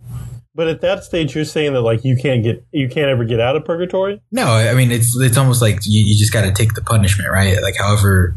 [0.54, 3.40] but at that stage, you're saying that like you can't get, you can't ever get
[3.40, 4.20] out of purgatory.
[4.32, 7.30] No, I mean it's it's almost like you, you just got to take the punishment,
[7.30, 7.60] right?
[7.62, 8.36] Like however,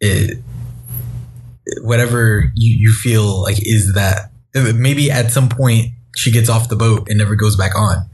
[0.00, 0.38] it,
[1.82, 6.76] whatever you, you feel like is that maybe at some point she gets off the
[6.76, 8.08] boat and never goes back on.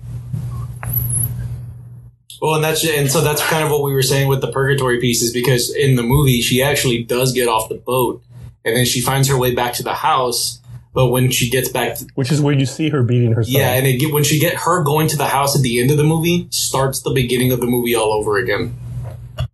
[2.42, 5.00] Well, and that's and so that's kind of what we were saying with the purgatory
[5.00, 8.22] pieces because in the movie she actually does get off the boat
[8.64, 10.60] and then she finds her way back to the house.
[10.94, 13.52] But when she gets back, to, Which is where you see her beating herself.
[13.52, 15.90] yeah, and it, get- when she get her going to the house at the end
[15.90, 18.76] of the movie starts the beginning of the movie all over again,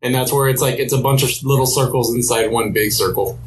[0.03, 3.38] and that's where it's like it's a bunch of little circles inside one big circle.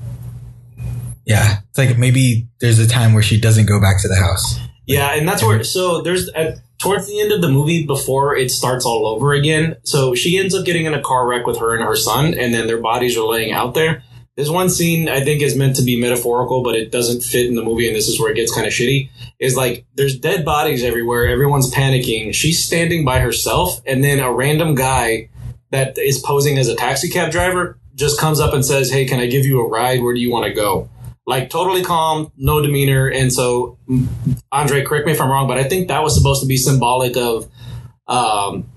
[1.26, 4.58] Yeah, it's like maybe there's a time where she doesn't go back to the house.
[4.86, 8.52] Yeah, and that's where so there's at, towards the end of the movie before it
[8.52, 9.78] starts all over again.
[9.84, 12.54] So she ends up getting in a car wreck with her and her son, and
[12.54, 14.04] then their bodies are laying out there.
[14.36, 17.56] There's one scene I think is meant to be metaphorical, but it doesn't fit in
[17.56, 19.10] the movie, and this is where it gets kind of shitty.
[19.40, 21.28] Is like there's dead bodies everywhere.
[21.28, 22.34] Everyone's panicking.
[22.34, 25.30] She's standing by herself, and then a random guy
[25.70, 29.20] that is posing as a taxi cab driver just comes up and says, "Hey, can
[29.20, 30.02] I give you a ride?
[30.02, 30.90] Where do you want to go?"
[31.28, 33.78] Like totally calm, no demeanor, and so
[34.52, 37.16] Andre, correct me if I'm wrong, but I think that was supposed to be symbolic
[37.16, 37.50] of,
[38.08, 38.68] um,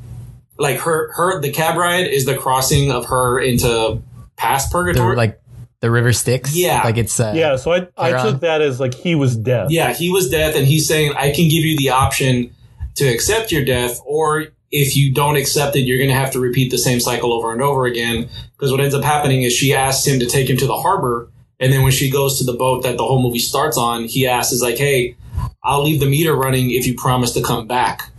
[0.59, 4.03] like her her the cab ride is the crossing of her into
[4.37, 5.17] past purgatory.
[5.17, 5.41] like
[5.81, 6.57] the river Styx.
[6.57, 6.83] Yeah.
[6.83, 9.71] like it's uh, Yeah, so I, I They're took that as like he was dead.
[9.71, 12.55] yeah, he was death, and he's saying I can give you the option
[12.97, 16.41] to accept your death, or if you don't accept it, you're going to have to
[16.41, 18.29] repeat the same cycle over and over again.
[18.57, 21.31] Because what ends up happening is she asks him to take him to the harbor,
[21.61, 24.27] and then when she goes to the boat that the whole movie starts on, he
[24.27, 25.17] asks, "Is like, hey,
[25.63, 28.11] I'll leave the meter running if you promise to come back."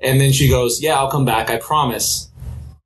[0.00, 1.50] And then she goes, "Yeah, I'll come back.
[1.50, 2.28] I promise."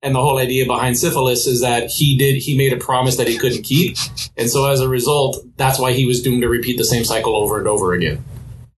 [0.07, 3.27] And the whole idea behind syphilis is that he did he made a promise that
[3.27, 3.97] he couldn't keep,
[4.37, 7.35] and so as a result, that's why he was doomed to repeat the same cycle
[7.35, 8.25] over and over again.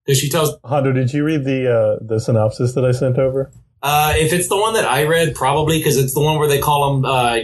[0.07, 3.53] Because she tells, Hondo, did you read the uh, the synopsis that I sent over?
[3.83, 6.61] uh, if it's the one that I read, probably because it's the one where they
[6.61, 7.39] call them uh,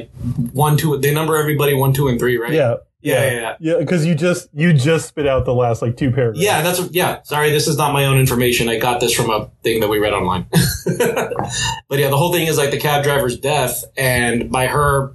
[0.52, 0.98] one, two.
[0.98, 2.52] They number everybody one, two, and three, right?
[2.52, 3.32] Yeah, yeah, yeah.
[3.32, 3.56] yeah.
[3.60, 3.78] yeah.
[3.78, 6.42] Because you just you just spit out the last like two paragraphs.
[6.42, 7.22] Yeah, that's yeah.
[7.22, 8.68] Sorry, this is not my own information.
[8.68, 10.46] I got this from a thing that we read online.
[10.86, 15.12] but yeah, the whole thing is like the cab driver's death, and by her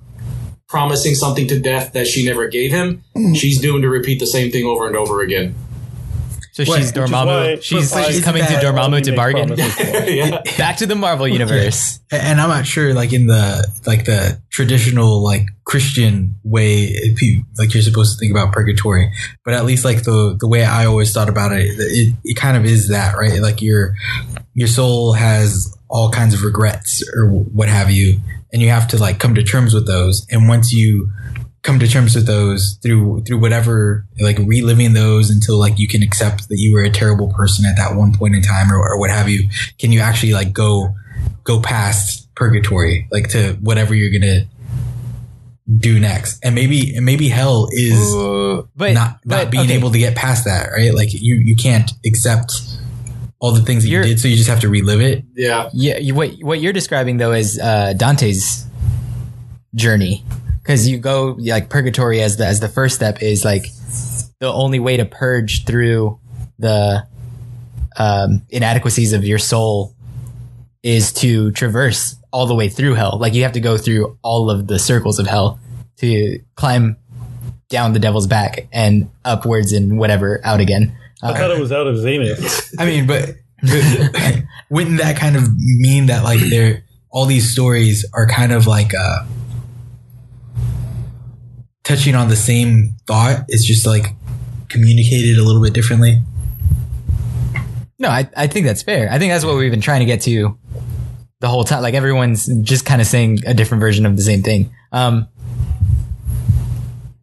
[0.68, 3.36] promising something to death that she never gave him, mm.
[3.36, 5.56] she's doomed to repeat the same thing over and over again.
[6.52, 6.80] So What?
[6.80, 7.64] she's Which why Dormammu.
[7.64, 9.54] She's she's coming to Dormammu to bargain.
[9.58, 10.42] yeah.
[10.58, 12.00] Back to the Marvel universe.
[12.12, 16.90] And I'm not sure, like in the like the traditional like Christian way,
[17.22, 19.12] you, like you're supposed to think about purgatory,
[19.46, 22.58] but at least like the the way I always thought about it, it, it kind
[22.58, 23.40] of is that right?
[23.42, 23.94] Like your
[24.54, 28.20] your soul has all kinds of regrets or what have you,
[28.52, 30.26] and you have to like come to terms with those.
[30.32, 31.12] And once you
[31.62, 36.02] come to terms with those through through whatever like reliving those until like you can
[36.02, 39.00] accept that you were a terrible person at that one point in time or, or
[39.00, 39.50] what have you.
[39.78, 40.96] Can you actually like go
[41.44, 44.46] go past purgatory like to whatever you're gonna
[45.78, 46.40] do next?
[46.44, 49.76] And maybe and maybe hell is Ooh, but not not but, being okay.
[49.76, 50.94] able to get past that right?
[50.94, 52.54] Like you you can't accept
[53.40, 55.24] all the things that you You're- did so you just have to relive it?
[55.36, 55.70] Yeah.
[55.74, 58.66] Yeah, you, what what you're describing though is uh, Dante's
[59.76, 60.24] journey
[60.70, 63.66] because you go like purgatory as the as the first step is like
[64.38, 66.20] the only way to purge through
[66.60, 67.08] the
[67.98, 69.96] um, inadequacies of your soul
[70.84, 73.18] is to traverse all the way through hell.
[73.20, 75.60] Like you have to go through all of the circles of hell
[75.98, 76.98] to climb
[77.70, 80.96] down the devil's back and upwards and whatever out again.
[81.24, 82.76] I thought it was out of Zenith.
[82.78, 83.32] I mean, but,
[83.64, 88.68] but wouldn't that kind of mean that like there all these stories are kind of
[88.68, 89.26] like uh
[91.90, 93.46] touching on the same thought?
[93.48, 94.14] It's just like
[94.70, 96.22] communicated a little bit differently.
[97.98, 99.12] No, I, I think that's fair.
[99.12, 100.58] I think that's what we've been trying to get to
[101.42, 101.82] the whole time.
[101.82, 104.72] Like everyone's just kind of saying a different version of the same thing.
[104.92, 105.28] Um,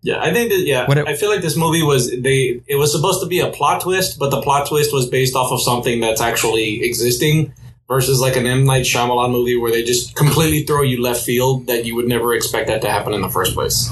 [0.03, 2.77] Yeah, I think that yeah, What it- I feel like this movie was they it
[2.77, 5.63] was supposed to be a plot twist, but the plot twist was based off of
[5.63, 7.53] something that's actually existing
[7.89, 11.67] versus like an M Night Shyamalan movie where they just completely throw you left field
[11.69, 13.89] that you would never expect that to happen in the first place.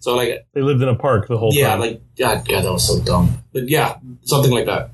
[0.00, 1.58] So like They lived in a park the whole time.
[1.58, 1.80] yeah, time.
[1.80, 3.38] like God, God, that was so dumb.
[3.52, 4.90] But yeah, something like that.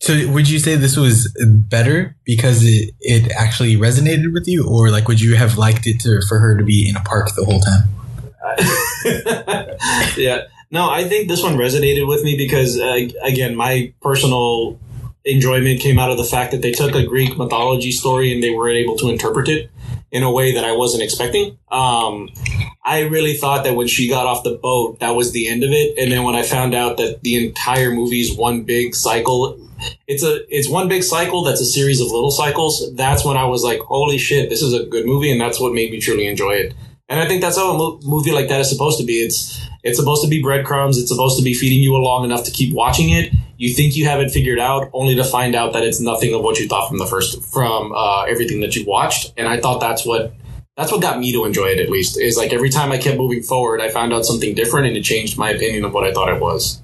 [0.00, 1.32] So would you say this was
[1.68, 6.00] better because it, it actually resonated with you or like would you have liked it
[6.00, 7.88] to for her to be in a park the whole time?
[10.16, 10.42] yeah.
[10.70, 14.78] No, I think this one resonated with me because, uh, again, my personal
[15.24, 18.50] enjoyment came out of the fact that they took a Greek mythology story and they
[18.50, 19.70] were able to interpret it
[20.10, 21.58] in a way that I wasn't expecting.
[21.70, 22.28] Um,
[22.88, 25.70] I really thought that when she got off the boat, that was the end of
[25.72, 25.98] it.
[25.98, 29.60] And then when I found out that the entire movie is one big cycle,
[30.06, 32.90] it's a it's one big cycle that's a series of little cycles.
[32.94, 35.74] That's when I was like, holy shit, this is a good movie, and that's what
[35.74, 36.74] made me truly enjoy it.
[37.10, 39.20] And I think that's how a mo- movie like that is supposed to be.
[39.20, 40.96] It's it's supposed to be breadcrumbs.
[40.96, 43.34] It's supposed to be feeding you along enough to keep watching it.
[43.58, 46.42] You think you have it figured out, only to find out that it's nothing of
[46.42, 49.34] what you thought from the first from uh, everything that you watched.
[49.36, 50.32] And I thought that's what
[50.78, 51.80] that's what got me to enjoy it.
[51.80, 54.86] At least is like every time I kept moving forward, I found out something different,
[54.86, 56.80] and it changed my opinion of what I thought it was.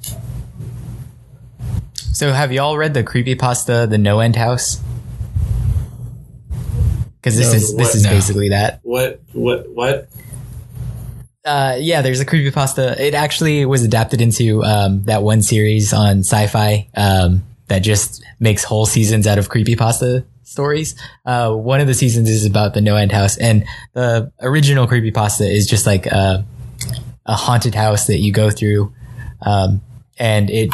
[2.13, 4.81] So have y'all read the creepy pasta, The No End House?
[7.17, 8.11] Because this No, is this is no.
[8.11, 8.81] basically that.
[8.83, 10.09] What what what?
[11.45, 12.99] Uh, yeah, there's a creepypasta.
[12.99, 18.65] It actually was adapted into um, that one series on sci-fi um, that just makes
[18.65, 20.95] whole seasons out of creepypasta stories.
[21.27, 25.11] Uh, one of the seasons is about the No End House, and the original creepy
[25.11, 26.45] pasta is just like a,
[27.27, 28.93] a haunted house that you go through,
[29.43, 29.81] um,
[30.19, 30.71] and it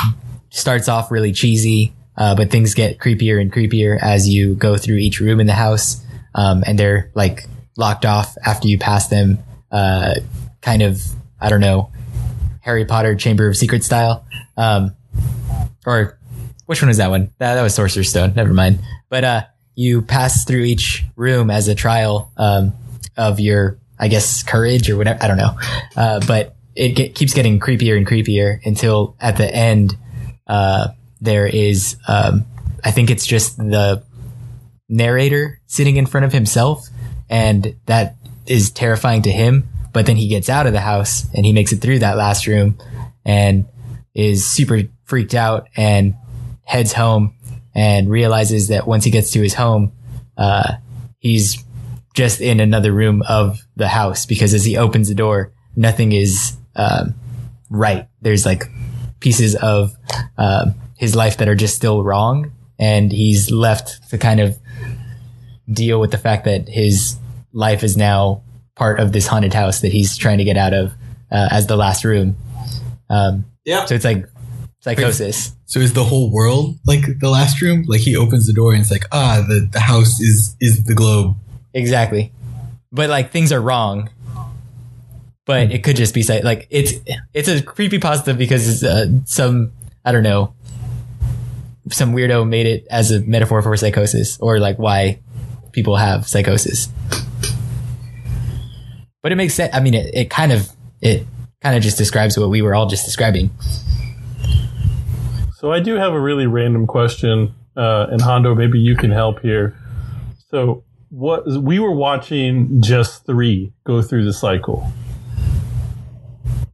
[0.51, 4.97] starts off really cheesy, uh, but things get creepier and creepier as you go through
[4.97, 6.05] each room in the house,
[6.35, 9.39] um, and they're like locked off after you pass them.
[9.73, 10.17] Uh,
[10.61, 11.01] kind of,
[11.41, 11.93] I don't know,
[12.61, 14.27] Harry Potter Chamber of Secret style.
[14.57, 14.95] Um,
[15.87, 16.19] or
[16.67, 17.33] which one was that one?
[17.39, 18.35] That, that was Sorcerer's Stone.
[18.35, 18.81] Never mind.
[19.09, 19.43] But, uh,
[19.75, 22.73] you pass through each room as a trial, um,
[23.17, 25.23] of your, I guess, courage or whatever.
[25.23, 25.59] I don't know.
[25.97, 29.97] Uh, but it get, keeps getting creepier and creepier until at the end,
[30.47, 30.89] uh,
[31.21, 32.47] there is, um,
[32.85, 34.03] I think it's just the
[34.89, 36.89] narrator sitting in front of himself
[37.29, 41.45] and that is terrifying to him but then he gets out of the house and
[41.45, 42.77] he makes it through that last room
[43.25, 43.67] and
[44.15, 46.15] is super freaked out and
[46.65, 47.35] heads home
[47.75, 49.93] and realizes that once he gets to his home
[50.37, 50.75] uh,
[51.19, 51.63] he's
[52.15, 56.57] just in another room of the house because as he opens the door nothing is
[56.77, 57.15] um,
[57.71, 58.65] right there's like
[59.21, 59.93] pieces of
[60.39, 64.59] um, his life that are just still wrong and he's left to kind of
[65.73, 67.17] deal with the fact that his
[67.53, 68.43] life is now
[68.75, 70.93] part of this haunted house that he's trying to get out of
[71.31, 72.35] uh, as the last room.
[73.09, 73.85] Um, Yeah.
[73.85, 74.27] so it's like
[74.81, 75.55] psychosis.
[75.67, 77.85] So is the whole world like the last room?
[77.87, 80.95] Like he opens the door and it's like, ah, the, the house is is the
[80.95, 81.37] globe.
[81.73, 82.33] Exactly.
[82.93, 84.11] But like things are wrong.
[85.47, 86.93] But it could just be like it's
[87.35, 89.73] it's a creepy positive because it's, uh, some
[90.05, 90.55] I don't know
[91.93, 95.19] some weirdo made it as a metaphor for psychosis or like why
[95.73, 96.89] people have psychosis.
[99.23, 99.75] But it makes sense.
[99.75, 101.27] I mean, it, it kind of it
[101.63, 103.51] kind of just describes what we were all just describing.
[105.61, 109.41] So I do have a really random question, uh, and Hondo, maybe you can help
[109.41, 109.79] here.
[110.49, 114.91] So what we were watching Jess three go through the cycle,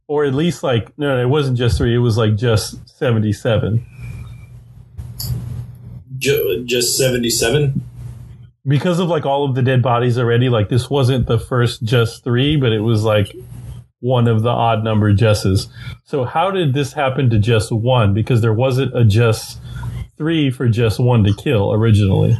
[0.07, 1.93] or at least like no, no, it wasn't Jess three.
[1.93, 3.85] It was like Jess seventy-seven
[6.17, 7.83] Jess seventy seven.
[8.65, 10.47] because of like all of the dead bodies already.
[10.47, 13.35] Like this wasn't the first Jess three, but it was like
[13.99, 15.67] one of the odd number Jesses.
[16.03, 18.13] So how did this happen to Jess one?
[18.13, 19.59] Because there wasn't a Jess
[20.17, 22.37] three for Jess one to kill originally.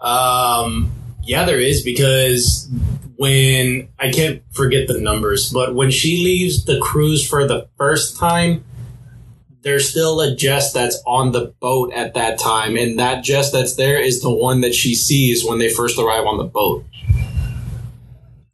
[0.00, 2.68] Um, yeah, there is because
[3.16, 8.18] when I can't forget the numbers, but when she leaves the cruise for the first
[8.18, 8.64] time,
[9.62, 13.76] there's still a Jess that's on the boat at that time, and that Jess that's
[13.76, 16.84] there is the one that she sees when they first arrive on the boat.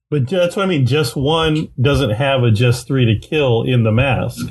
[0.08, 0.86] But that's what I mean.
[0.86, 4.46] Jess one doesn't have a Jess three to kill in the mask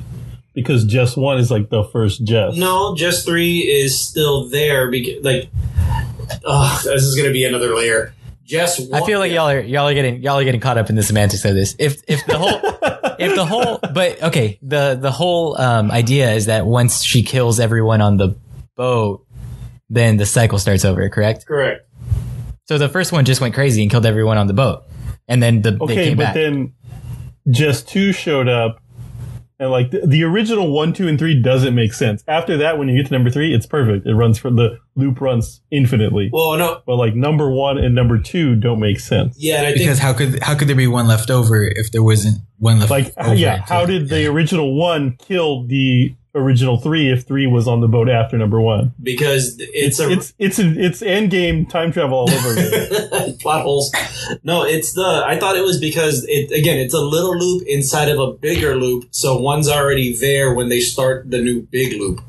[0.53, 2.57] because Jess one is like the first just.
[2.57, 5.49] No, Jess three is still there because like,
[6.43, 8.13] oh, this is gonna be another layer.
[8.45, 10.95] Jess, I feel like y'all are y'all are getting y'all are getting caught up in
[10.95, 11.75] the semantics of this.
[11.79, 12.59] If if the whole
[13.19, 17.59] if the whole but okay the the whole um, idea is that once she kills
[17.59, 18.35] everyone on the
[18.75, 19.25] boat,
[19.89, 21.09] then the cycle starts over.
[21.09, 21.45] Correct.
[21.47, 21.89] correct.
[22.65, 24.83] So the first one just went crazy and killed everyone on the boat,
[25.27, 26.33] and then the they Okay, came but back.
[26.35, 26.73] then
[27.49, 28.79] Jess two showed up,
[29.59, 32.23] and like the, the original one, two, and three doesn't make sense.
[32.27, 34.05] After that, when you get to number three, it's perfect.
[34.07, 36.29] It runs for the loop runs infinitely.
[36.33, 39.35] Well, no, But like number one and number two don't make sense.
[39.39, 41.91] yeah, and I think Because how could how could there be one left over if
[41.91, 43.35] there wasn't one left Like, over?
[43.35, 47.87] yeah, how did the original one kill the original three if three was on the
[47.87, 48.93] boat after number one.
[49.01, 53.37] because it's a It's it's it's end game time travel all over again.
[53.41, 53.91] plot holes.
[54.43, 55.23] No, it's the.
[55.25, 56.77] I thought it was because it again.
[56.77, 60.81] It's a little loop inside of a bigger loop, so one's already there when they
[60.81, 62.21] start the new big loop.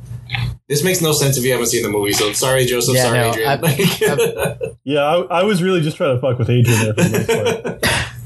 [0.69, 2.13] This makes no sense if you haven't seen the movie.
[2.13, 2.97] So sorry, Joseph.
[2.97, 4.77] Yeah, sorry, no, Adrian.
[4.85, 7.83] yeah, I, I was really just trying to fuck with Adrian there for the most
[7.83, 7.87] part.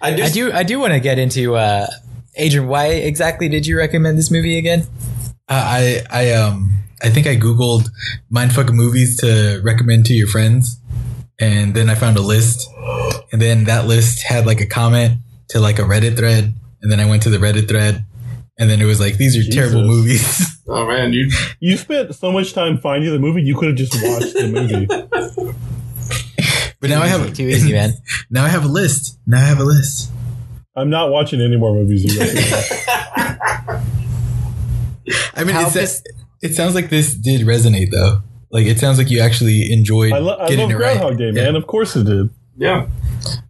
[0.00, 1.86] I, I do I do want to get into uh,
[2.36, 2.68] Adrian.
[2.68, 4.86] Why exactly did you recommend this movie again?
[5.48, 7.88] I I um I think I googled
[8.32, 10.80] mindfuck movies to recommend to your friends,
[11.40, 12.68] and then I found a list,
[13.32, 15.18] and then that list had like a comment
[15.50, 18.04] to like a Reddit thread, and then I went to the Reddit thread,
[18.58, 20.48] and then it was like these are terrible movies.
[20.68, 23.94] Oh man, you You spent so much time finding the movie, you could have just
[23.94, 24.86] watched the movie.
[26.80, 27.94] but now I have Too easy, man.
[28.30, 29.18] Now I have a list.
[29.26, 30.10] Now I have a list.
[30.74, 32.04] I'm not watching any more movies.
[32.04, 32.20] You.
[35.34, 36.08] I mean, How it's, pissed-
[36.40, 38.20] it sounds like this did resonate though.
[38.50, 40.96] Like it sounds like you actually enjoyed I, lo- I getting love it right.
[40.98, 41.44] Groundhog Day, Yeah.
[41.44, 41.56] man.
[41.56, 42.30] Of course it did.
[42.56, 42.86] yeah.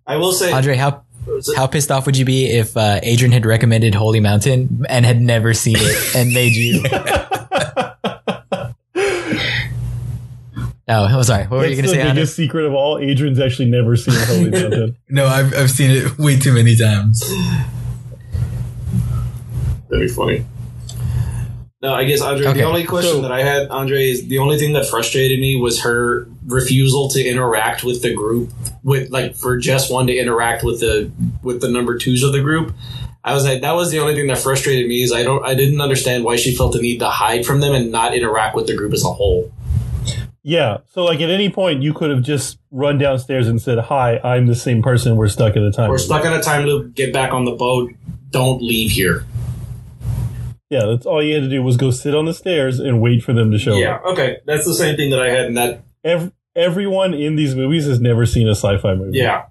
[0.06, 1.04] I will say, Andre, how
[1.56, 5.20] how pissed off would you be if uh, Adrian had recommended Holy Mountain and had
[5.20, 6.82] never seen it and made you?
[10.88, 11.44] Oh, oh, sorry.
[11.44, 12.00] What were you going to the say?
[12.00, 12.14] Andre?
[12.14, 12.98] biggest secret of all.
[12.98, 14.96] Adrian's actually never seen Holy Mountain.
[15.08, 17.20] No, I've I've seen it way too many times.
[19.88, 20.44] That'd be funny.
[21.82, 22.46] No, I guess Andre.
[22.46, 22.60] Okay.
[22.60, 25.56] The only question So- that I had, Andre, is the only thing that frustrated me
[25.56, 28.50] was her refusal to interact with the group,
[28.84, 31.10] with like for just one to interact with the
[31.42, 32.72] with the number twos of the group.
[33.24, 35.54] I was like, that was the only thing that frustrated me is I don't, I
[35.54, 38.66] didn't understand why she felt the need to hide from them and not interact with
[38.66, 39.52] the group as a whole.
[40.44, 40.78] Yeah.
[40.88, 44.46] So, like, at any point, you could have just run downstairs and said, "Hi, I'm
[44.46, 45.16] the same person.
[45.16, 46.94] We're stuck in a time." We're loop." stuck in a time loop.
[46.94, 47.92] Get back on the boat.
[48.30, 49.24] Don't leave here.
[50.70, 53.22] Yeah, that's all you had to do was go sit on the stairs and wait
[53.22, 53.96] for them to show Yeah.
[53.96, 54.02] up.
[54.06, 54.10] Yeah.
[54.12, 54.36] Okay.
[54.46, 55.82] That's the same thing that I had in that.
[56.02, 59.18] Ev- everyone in these movies has never seen a sci-fi movie.
[59.18, 59.42] Yeah.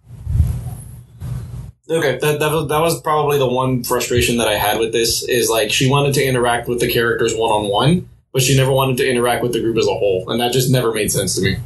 [1.90, 5.24] Okay, that, that was that was probably the one frustration that I had with this
[5.28, 8.72] is like she wanted to interact with the characters one on one, but she never
[8.72, 11.36] wanted to interact with the group as a whole, and that just never made sense
[11.36, 11.58] to me.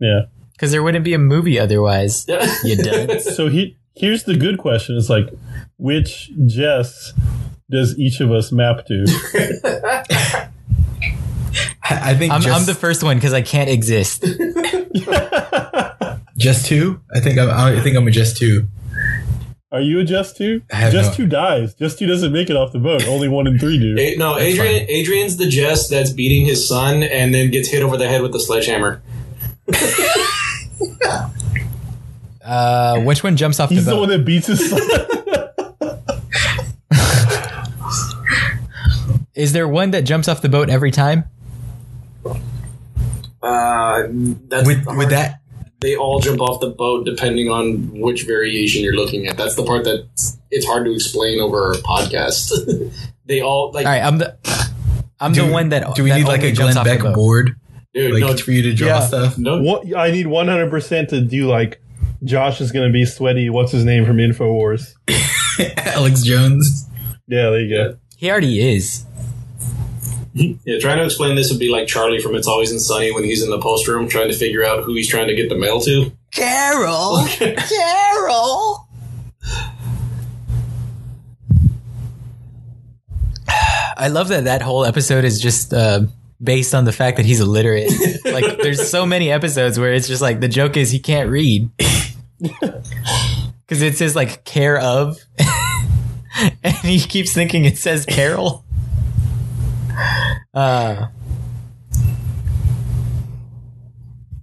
[0.00, 0.22] Yeah.
[0.52, 2.26] Because there wouldn't be a movie otherwise.
[2.64, 3.20] You done?
[3.20, 5.28] So he here's the good question: It's like,
[5.76, 7.12] which Jess
[7.70, 9.04] does each of us map to?
[11.90, 14.22] I, I think I'm, just, I'm the first one because I can't exist.
[16.36, 17.00] Jess two.
[17.14, 17.50] I think I'm.
[17.50, 18.66] I think I'm a Jess two.
[19.70, 20.62] Are you a Jess two?
[20.70, 21.74] Just no- two dies.
[21.74, 23.06] Jess two doesn't make it off the boat.
[23.06, 23.96] Only one in three do.
[23.98, 24.88] A- no, Adrian.
[24.88, 28.32] Adrian's the Jess that's beating his son and then gets hit over the head with
[28.32, 29.02] the sledgehammer.
[32.44, 34.06] Uh, which one jumps off He's the boat?
[34.06, 34.08] the boat?
[34.08, 34.80] one that beats his son.
[39.34, 41.24] Is there one that jumps off the boat every time?
[42.24, 44.04] Uh,
[44.48, 45.40] that's With the with that,
[45.80, 49.36] they all jump off the boat depending on which variation you're looking at.
[49.36, 50.08] That's the part that
[50.50, 52.50] it's hard to explain over a podcast.
[53.26, 54.36] they all like, All right, I'm the
[55.20, 57.56] I'm do, the one that do we that need like a jumps Glenn Beck board,
[57.94, 59.00] dude, like no, for you to draw Yeah.
[59.00, 59.38] stuff?
[59.38, 61.80] no, what I need 100 percent to do like
[62.24, 63.48] Josh is going to be sweaty.
[63.50, 64.94] What's his name from Infowars?
[65.86, 66.88] Alex Jones.
[67.28, 67.96] Yeah, there you go.
[68.16, 69.04] He already is.
[70.64, 73.24] Yeah, trying to explain this would be like Charlie from It's Always in Sunny when
[73.24, 75.56] he's in the post room trying to figure out who he's trying to get the
[75.56, 76.12] mail to.
[76.30, 78.88] Carol, Carol.
[83.96, 86.02] I love that that whole episode is just uh,
[86.42, 87.90] based on the fact that he's illiterate.
[88.24, 91.68] like, there's so many episodes where it's just like the joke is he can't read
[92.38, 95.18] because it says like care of,
[96.62, 98.64] and he keeps thinking it says Carol.
[100.58, 101.06] Uh,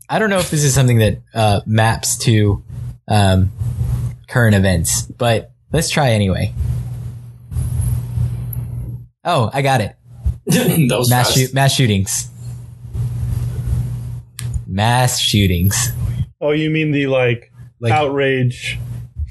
[0.07, 2.63] I don't know if this is something that uh, maps to
[3.09, 3.51] um,
[4.29, 6.53] current events, but let's try anyway.
[9.25, 9.93] Oh, I got it.
[10.45, 12.29] that was Mass, shoot, mass shootings.
[14.65, 15.89] Mass shootings.
[16.39, 18.79] Oh, you mean the like, Like- outrage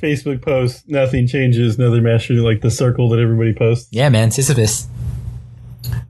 [0.02, 0.86] Facebook post?
[0.86, 1.78] Nothing changes.
[1.78, 3.88] Another mass shooting, like the circle that everybody posts.
[3.90, 4.86] Yeah, man, Sisyphus.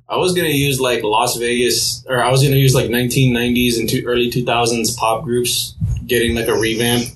[0.09, 3.88] I was gonna use like Las Vegas, or I was gonna use like 1990s and
[3.88, 5.74] two, early 2000s pop groups
[6.07, 7.09] getting like a revamp.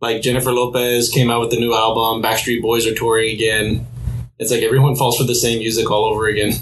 [0.00, 2.22] Like Jennifer Lopez came out with the new album.
[2.22, 3.86] Backstreet Boys are touring again.
[4.38, 6.52] It's like everyone falls for the same music all over again.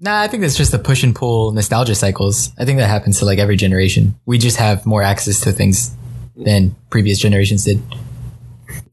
[0.00, 2.50] Nah, I think that's just the push and pull nostalgia cycles.
[2.58, 4.18] I think that happens to like every generation.
[4.26, 5.96] We just have more access to things
[6.36, 7.80] than previous generations did.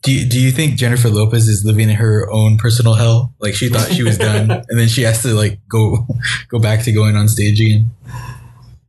[0.02, 3.34] Do you, do you think Jennifer Lopez is living in her own personal hell?
[3.40, 6.08] Like she thought she was done, and then she has to like go
[6.50, 7.92] go back to going on stage again.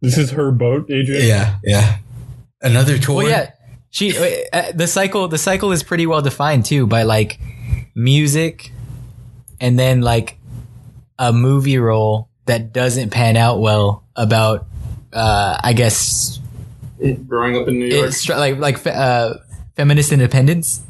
[0.01, 1.27] This is her boat, Adrian.
[1.27, 1.99] Yeah, yeah.
[2.63, 3.17] Another tour.
[3.17, 3.51] Well, yeah,
[3.91, 4.17] she
[4.53, 7.39] uh, the cycle the cycle is pretty well defined too by like
[7.95, 8.73] music,
[9.61, 10.39] and then like
[11.19, 14.67] a movie role that doesn't pan out well about
[15.13, 16.41] uh, I guess
[17.27, 18.09] Growing up in New York.
[18.09, 19.35] it's like like uh,
[19.77, 20.83] feminist independence.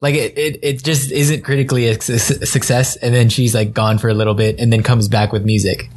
[0.00, 3.98] Like it, it, it just isn't critically a su- success, and then she's like gone
[3.98, 5.88] for a little bit, and then comes back with music.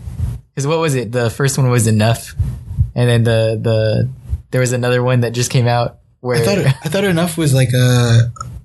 [0.53, 1.11] Because what was it?
[1.11, 2.33] The first one was enough,
[2.95, 4.09] and then the the
[4.51, 7.53] there was another one that just came out where I thought I thought enough was
[7.53, 8.19] like uh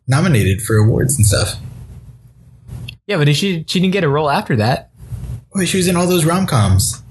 [0.07, 1.57] nominated for awards and stuff.
[3.09, 4.90] yeah, but she she didn't get a role after that.
[5.57, 7.03] Oh, she was in all those rom coms.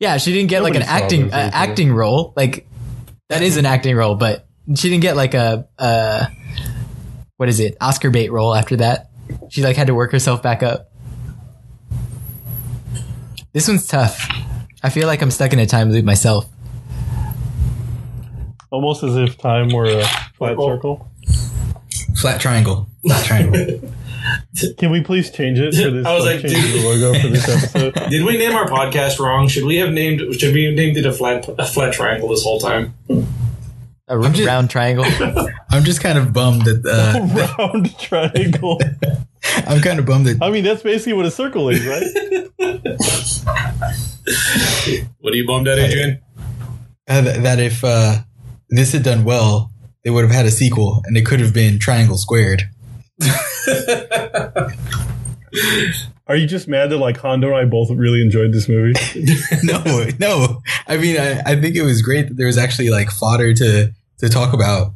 [0.00, 2.32] Yeah, she didn't get like an acting uh, acting role.
[2.36, 2.66] Like
[3.28, 6.26] that is an acting role, but she didn't get like a uh
[7.36, 9.10] what is it Oscar bait role after that.
[9.48, 10.90] She like had to work herself back up.
[13.52, 14.28] This one's tough.
[14.82, 16.48] I feel like I'm stuck in a time loop myself.
[18.70, 20.04] Almost as if time were a
[20.36, 21.10] flat circle.
[22.16, 22.88] Flat triangle.
[23.06, 23.90] Flat triangle.
[24.78, 26.06] Can we please change it for this?
[26.06, 26.80] I was like, change dude.
[26.80, 27.94] the logo for this episode.
[28.10, 29.48] Did we name our podcast wrong?
[29.48, 30.20] Should we have named?
[30.40, 32.94] Should we have named it a flat a flat triangle this whole time?
[34.12, 35.04] A r- just- round triangle.
[35.70, 38.78] I'm just kind of bummed that uh, Round triangle.
[39.66, 42.04] I'm kind of bummed that I mean, that's basically what a circle is, right?
[45.20, 46.20] What are you bummed at, Adrian?
[47.08, 48.18] uh, th- that if uh,
[48.70, 49.70] this had done well,
[50.04, 52.62] they would have had a sequel, and it could have been Triangle Squared.
[56.28, 58.94] Are you just mad that like Hondo and I both really enjoyed this movie?
[59.64, 60.62] no, no.
[60.86, 63.92] I mean, I, I think it was great that there was actually like fodder to
[64.22, 64.92] to talk about.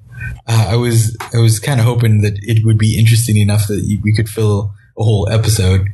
[0.47, 3.83] Uh, I was I was kind of hoping that it would be interesting enough that
[3.85, 5.87] you- we could fill a whole episode.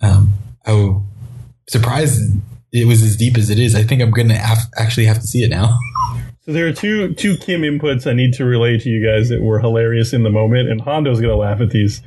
[0.00, 0.32] Um,
[0.64, 1.02] I was
[1.68, 2.20] surprised
[2.72, 3.74] it was as deep as it is.
[3.74, 5.76] I think I'm gonna have, actually have to see it now.
[6.44, 9.40] So there are two two Kim inputs I need to relay to you guys that
[9.40, 12.02] were hilarious in the moment, and Hondo's gonna laugh at these.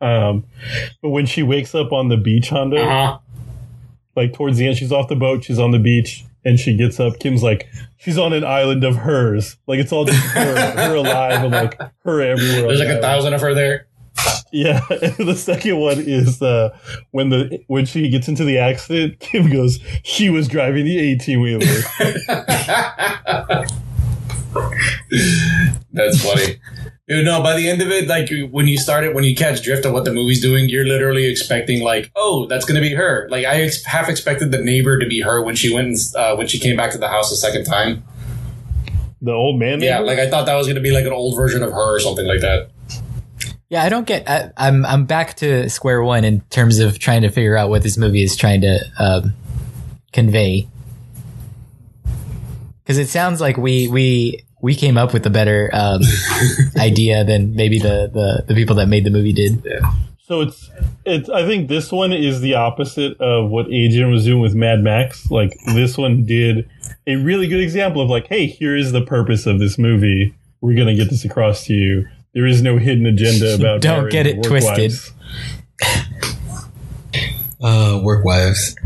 [0.00, 0.44] Um,
[1.02, 3.18] but when she wakes up on the beach, Hondo, Uh huh.
[4.16, 6.98] like towards the end, she's off the boat, she's on the beach, and she gets
[7.00, 7.18] up.
[7.18, 11.42] Kim's like, she's on an island of hers, like it's all just her, her alive,
[11.44, 12.62] and like her everywhere.
[12.62, 13.86] There's the like a thousand of her there.
[14.52, 16.76] Yeah, the second one is uh,
[17.10, 21.40] when the when she gets into the accident, Kim goes, "She was driving the eighteen
[21.40, 21.64] wheeler."
[25.92, 26.60] That's funny.
[27.12, 29.62] Dude, no, by the end of it, like when you start it, when you catch
[29.62, 33.28] drift of what the movie's doing, you're literally expecting like, oh, that's gonna be her.
[33.28, 36.34] Like I ex- half expected the neighbor to be her when she went and, uh,
[36.36, 38.02] when she came back to the house the second time.
[39.20, 39.82] the old man.
[39.82, 40.06] Yeah, neighbor?
[40.06, 42.26] like I thought that was gonna be like an old version of her or something
[42.26, 42.70] like that.
[43.68, 44.26] Yeah, I don't get.
[44.26, 47.82] I, I'm I'm back to square one in terms of trying to figure out what
[47.82, 49.34] this movie is trying to um,
[50.14, 50.66] convey.
[52.82, 56.00] Because it sounds like we we we came up with a better um,
[56.78, 59.62] idea than maybe the, the the people that made the movie did.
[60.24, 60.70] So it's
[61.04, 61.28] it's.
[61.28, 65.30] I think this one is the opposite of what Adrian was doing with Mad Max.
[65.30, 66.70] Like this one did
[67.06, 70.32] a really good example of like, hey, here is the purpose of this movie.
[70.60, 72.08] We're gonna get this across to you.
[72.32, 73.80] There is no hidden agenda about.
[73.80, 74.92] Don't get it twisted.
[74.92, 75.12] wives.
[77.60, 78.76] Uh, work wives.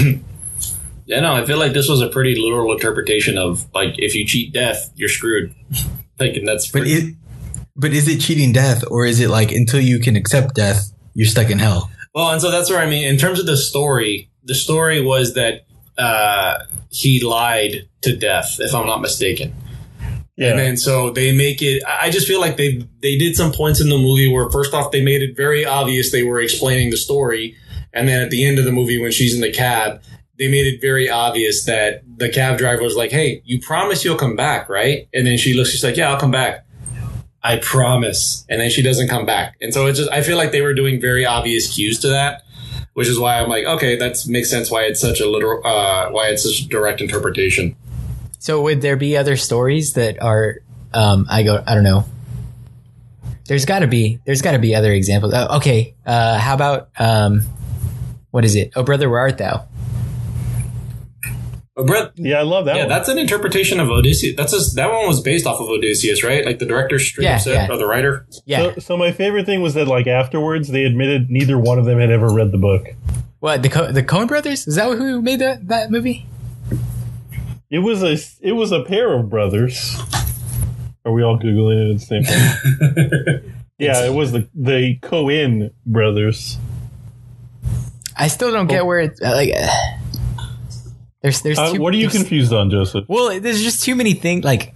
[1.08, 4.26] Yeah, no, I feel like this was a pretty literal interpretation of like if you
[4.26, 5.54] cheat death, you're screwed.
[6.18, 7.14] Thinking and that's But pretty, it,
[7.76, 11.26] but is it cheating death, or is it like until you can accept death, you're
[11.28, 11.90] stuck in hell?
[12.14, 15.32] well, and so that's where I mean, in terms of the story, the story was
[15.34, 15.64] that
[15.96, 16.58] uh,
[16.90, 19.54] he lied to death, if I'm not mistaken.
[20.36, 20.50] Yeah.
[20.50, 21.82] And then so they make it.
[21.86, 24.74] I I just feel like they they did some points in the movie where first
[24.74, 27.56] off they made it very obvious they were explaining the story,
[27.94, 30.02] and then at the end of the movie when she's in the cab,
[30.38, 34.16] they made it very obvious that the cab driver was like, "Hey, you promise you'll
[34.16, 36.64] come back, right?" And then she looks, she's like, "Yeah, I'll come back."
[37.42, 38.44] I promise.
[38.48, 39.56] And then she doesn't come back.
[39.60, 42.42] And so it's just I feel like they were doing very obvious cues to that,
[42.94, 46.10] which is why I'm like, okay, that makes sense why it's such a literal uh
[46.10, 47.76] why it's such direct interpretation.
[48.38, 50.58] So would there be other stories that are?
[50.92, 51.62] Um, I go.
[51.66, 52.06] I don't know.
[53.46, 54.20] There's got to be.
[54.24, 55.34] There's got to be other examples.
[55.34, 55.94] Uh, okay.
[56.06, 57.42] Uh, how about um,
[58.30, 58.72] what is it?
[58.74, 59.67] Oh, brother, where art thou?
[61.78, 62.88] But Brett, yeah, I love that yeah, one.
[62.88, 64.34] that's an interpretation of Odysseus.
[64.36, 66.44] That's a, that one was based off of Odysseus, right?
[66.44, 67.72] Like the director straight Yeah, said, yeah.
[67.72, 68.26] or the writer.
[68.46, 68.74] Yeah.
[68.74, 72.00] So, so my favorite thing was that like afterwards they admitted neither one of them
[72.00, 72.84] had ever read the book.
[73.38, 74.66] What the Co- the Coen brothers?
[74.66, 76.26] Is that who made that that movie?
[77.70, 79.96] It was a it was a pair of brothers,
[81.04, 83.52] Are we all googling it at the same time?
[83.78, 86.58] yeah, it was the the Coen brothers.
[88.16, 89.52] I still don't get where it's uh, like.
[89.56, 89.68] uh,
[91.22, 93.04] There's there's Uh, too, what are you confused on, Joseph?
[93.08, 94.44] Well, there's just too many things.
[94.44, 94.74] Like,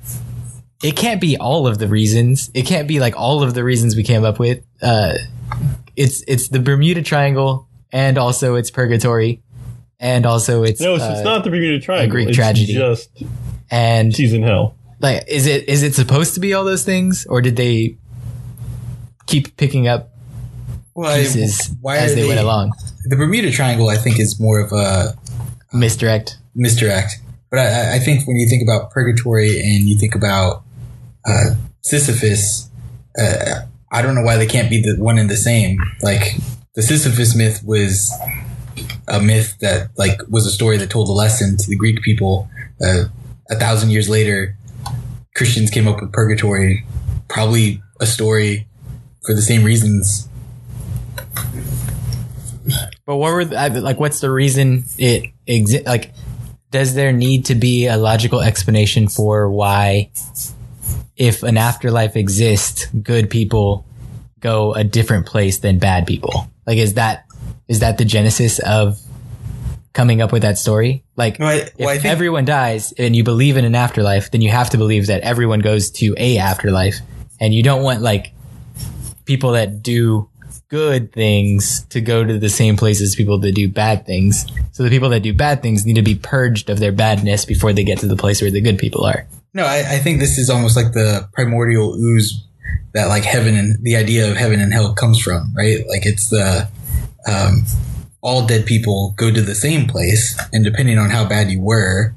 [0.83, 2.51] it can't be all of the reasons.
[2.55, 4.65] It can't be like all of the reasons we came up with.
[4.81, 5.15] Uh,
[5.95, 9.41] it's it's the Bermuda Triangle, and also it's purgatory,
[10.01, 12.11] and also it's No, it's, uh, it's not the Bermuda Triangle.
[12.11, 12.75] Greek it's tragedy.
[12.75, 13.11] Just
[13.71, 14.75] And he's in hell.
[15.01, 17.97] like, is it is it supposed to be all those things, or did they
[19.27, 20.11] keep picking up
[20.95, 22.73] Why, pieces why as they, they, went along?
[23.05, 25.15] The Bermuda Triangle, I think, is more of a
[25.73, 26.37] Misdirect.
[26.55, 27.15] misdirect.
[27.51, 30.65] But I, I think when you think about purgatory and you think about
[31.27, 32.71] uh, Sisyphus,
[33.19, 35.79] uh, I don't know why they can't be the one and the same.
[36.01, 36.35] Like
[36.75, 38.13] the Sisyphus myth was
[39.09, 42.49] a myth that like was a story that told a lesson to the Greek people.
[42.83, 43.05] Uh,
[43.51, 44.57] a thousand years later,
[45.37, 46.87] Christians came up with purgatory,
[47.29, 48.67] probably a story
[49.25, 50.29] for the same reasons.
[53.05, 54.01] But what were the, like?
[54.01, 55.87] What's the reason it exist?
[55.87, 56.13] Like,
[56.71, 60.11] does there need to be a logical explanation for why,
[61.17, 63.85] if an afterlife exists, good people
[64.41, 66.49] go a different place than bad people?
[66.67, 67.25] Like, is that
[67.69, 68.99] is that the genesis of
[69.93, 71.05] coming up with that story?
[71.17, 74.31] Like, No, I- if well, I think- everyone dies and you believe in an afterlife,
[74.31, 76.97] then you have to believe that everyone goes to a afterlife,
[77.41, 78.33] and you don't want like
[79.25, 80.29] people that do
[80.73, 84.47] good things to go to the same place as people that do bad things.
[84.73, 87.75] So the people that do bad things need to be purged of their badness before
[87.75, 89.27] they get to the place where the good people are.
[89.53, 92.47] No, I, I think this is almost like the primordial ooze
[92.95, 95.87] that like heaven and the idea of heaven and hell comes from, right?
[95.91, 96.71] Like it's the
[97.29, 97.67] um,
[98.23, 102.15] all dead people go to the same place, and depending on how bad you were,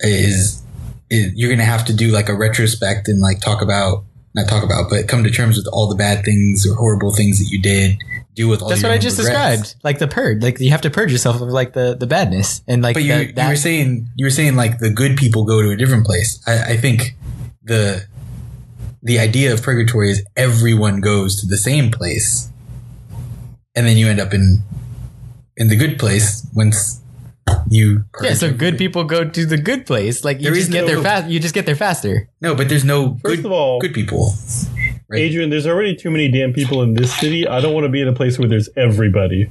[0.00, 0.60] is,
[1.08, 4.02] is you're gonna have to do like a retrospect and like talk about
[4.36, 7.38] not talk about, but come to terms with all the bad things or horrible things
[7.38, 7.96] that you did.
[8.34, 9.60] Deal with all That's what I just regrets.
[9.62, 9.82] described.
[9.82, 10.42] Like the purge.
[10.42, 12.60] Like you have to purge yourself of like the, the badness.
[12.68, 15.44] And like But you, that, you were saying you were saying like the good people
[15.44, 16.38] go to a different place.
[16.46, 17.16] I, I think
[17.62, 18.04] the
[19.02, 22.50] the idea of purgatory is everyone goes to the same place,
[23.74, 24.62] and then you end up in
[25.56, 27.00] in the good place once
[27.68, 28.04] you.
[28.22, 28.58] yeah, so purge.
[28.58, 30.24] good people go to the good place.
[30.24, 31.28] Like you There just get no- there fast.
[31.28, 32.28] You just get there faster.
[32.40, 34.32] No, but there's no First good of all, good people.
[35.08, 35.20] Right.
[35.22, 37.46] Adrian, there's already too many damn people in this city.
[37.46, 39.50] I don't want to be in a place where there's everybody.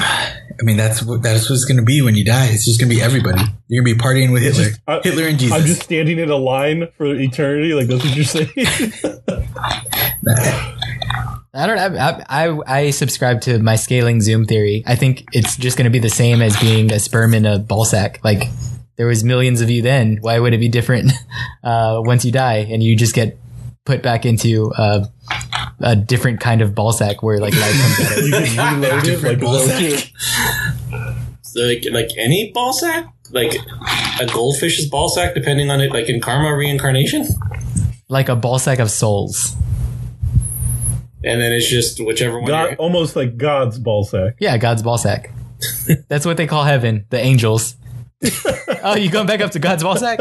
[0.00, 2.46] I mean, that's what that's what it's going to be when you die.
[2.46, 3.42] It's just going to be everybody.
[3.68, 5.54] You're going to be partying with Hitler, just- I- Hitler and Jesus.
[5.56, 7.74] I'm just standing in a line for eternity.
[7.74, 8.48] Like that's what you're saying.
[11.58, 11.78] I don't.
[11.78, 14.84] I, I I subscribe to my scaling zoom theory.
[14.86, 17.58] I think it's just going to be the same as being a sperm in a
[17.58, 18.20] ball sack.
[18.22, 18.44] Like
[18.96, 20.18] there was millions of you then.
[20.20, 21.10] Why would it be different
[21.64, 23.36] uh, once you die and you just get
[23.84, 25.06] put back into uh,
[25.80, 28.92] a different kind of ball sack where like life comes out you can just reload
[28.92, 29.04] it.
[29.04, 30.12] Different Like, ball sack.
[31.42, 36.08] So like, like any ball sack, like a goldfish's ball sack, depending on it, like
[36.10, 37.26] in karma reincarnation,
[38.08, 39.56] like a ball sack of souls.
[41.24, 42.48] And then it's just whichever one.
[42.48, 44.36] God, almost like God's ball sack.
[44.38, 45.32] Yeah, God's ball sack.
[46.08, 47.06] That's what they call heaven.
[47.10, 47.76] The angels.
[48.82, 50.18] oh, you going back up to God's ball sack?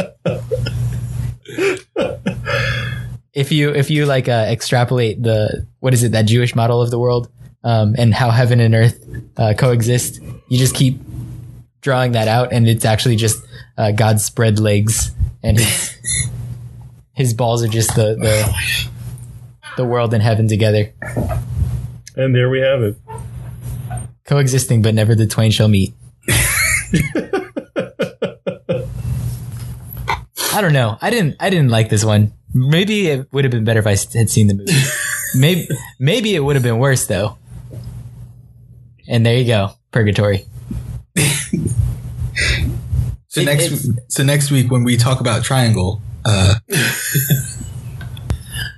[3.33, 6.91] if you if you like uh, extrapolate the what is it that Jewish model of
[6.91, 7.29] the world
[7.63, 8.99] um, and how heaven and earth
[9.37, 10.99] uh, coexist, you just keep
[11.81, 13.43] drawing that out, and it's actually just
[13.77, 15.11] uh, God's spread legs,
[15.43, 15.97] and his
[17.13, 18.89] his balls are just the the
[19.77, 20.91] the world and heaven together,
[22.15, 22.95] And there we have it.
[24.25, 25.93] coexisting, but never the twain shall meet.
[30.53, 30.97] I don't know.
[31.01, 31.35] I didn't.
[31.39, 32.33] I didn't like this one.
[32.53, 34.71] Maybe it would have been better if I had seen the movie.
[35.35, 35.67] maybe.
[35.99, 37.37] Maybe it would have been worse though.
[39.07, 40.45] And there you go, purgatory.
[43.29, 46.55] So It- next, it's- so next week when we talk about triangle, uh,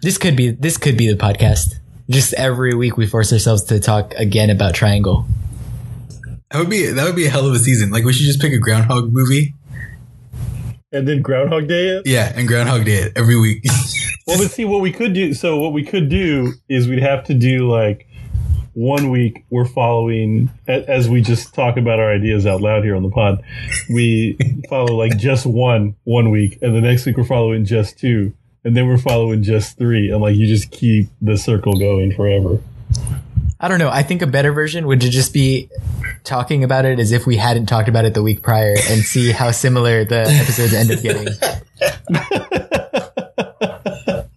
[0.01, 0.51] This could be.
[0.51, 1.75] This could be the podcast.
[2.09, 5.25] Just every week we force ourselves to talk again about triangle.
[6.51, 7.91] that would be that would be a hell of a season.
[7.91, 9.53] Like we should just pick a Groundhog movie,
[10.91, 12.07] And then Groundhog Day it.
[12.07, 13.63] yeah, and Groundhog Day it every week.
[14.27, 15.33] Well, but see what we could do.
[15.33, 18.05] So what we could do is we'd have to do like
[18.75, 23.01] one week we're following as we just talk about our ideas out loud here on
[23.01, 23.41] the pod.
[23.91, 24.37] We
[24.69, 28.33] follow like Jess one one week, and the next week we're following Jess two,
[28.63, 32.61] and then we're following Jess three, and like you just keep the circle going forever.
[33.59, 33.89] I don't know.
[33.89, 35.69] I think a better version would just be
[36.23, 39.31] talking about it as if we hadn't talked about it the week prior and see
[39.31, 41.27] how similar the episodes end up getting.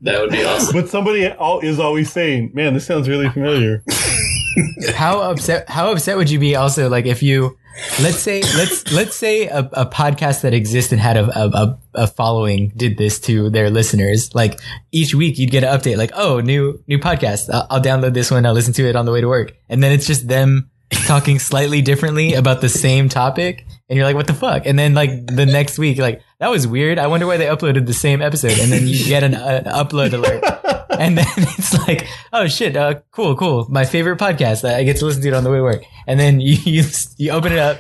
[0.02, 0.74] That would be awesome.
[0.74, 3.84] But somebody is always saying, "Man, this sounds really familiar."
[4.94, 7.56] how upset how upset would you be also like if you
[8.00, 12.06] let's say let's let's say a, a podcast that exists and had a, a, a
[12.06, 14.34] following did this to their listeners.
[14.34, 14.60] Like
[14.90, 17.48] each week you'd get an update like oh new new podcast.
[17.52, 18.44] I'll, I'll download this one.
[18.46, 19.56] I'll listen to it on the way to work.
[19.68, 20.70] And then it's just them
[21.06, 23.64] talking slightly differently about the same topic.
[23.88, 24.66] And you're like what the fuck?
[24.66, 26.98] And then like the next week like that was weird.
[26.98, 28.58] I wonder why they uploaded the same episode.
[28.58, 32.94] And then you get an, an upload alert and then it's like, oh shit, uh,
[33.10, 33.66] cool, cool.
[33.70, 34.68] My favorite podcast.
[34.68, 35.84] I get to listen to it on the way to work.
[36.06, 36.84] And then you, you,
[37.16, 37.78] you open it up,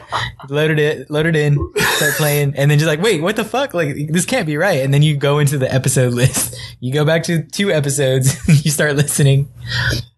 [0.48, 1.58] loaded it, loaded in,
[1.96, 3.74] start playing, and then just like, wait, what the fuck?
[3.74, 4.80] Like, this can't be right.
[4.80, 6.56] And then you go into the episode list.
[6.80, 9.48] You go back to two episodes, you start listening.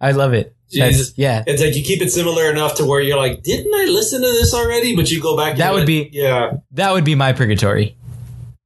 [0.01, 0.55] I love it.
[0.73, 1.45] That's- yeah.
[1.47, 4.27] It's like you keep it similar enough to where you're like, didn't I listen to
[4.27, 4.97] this already?
[4.97, 5.57] But you go back.
[5.59, 5.87] That would it.
[5.87, 6.55] be- yeah.
[6.73, 7.97] That would be my purgatory.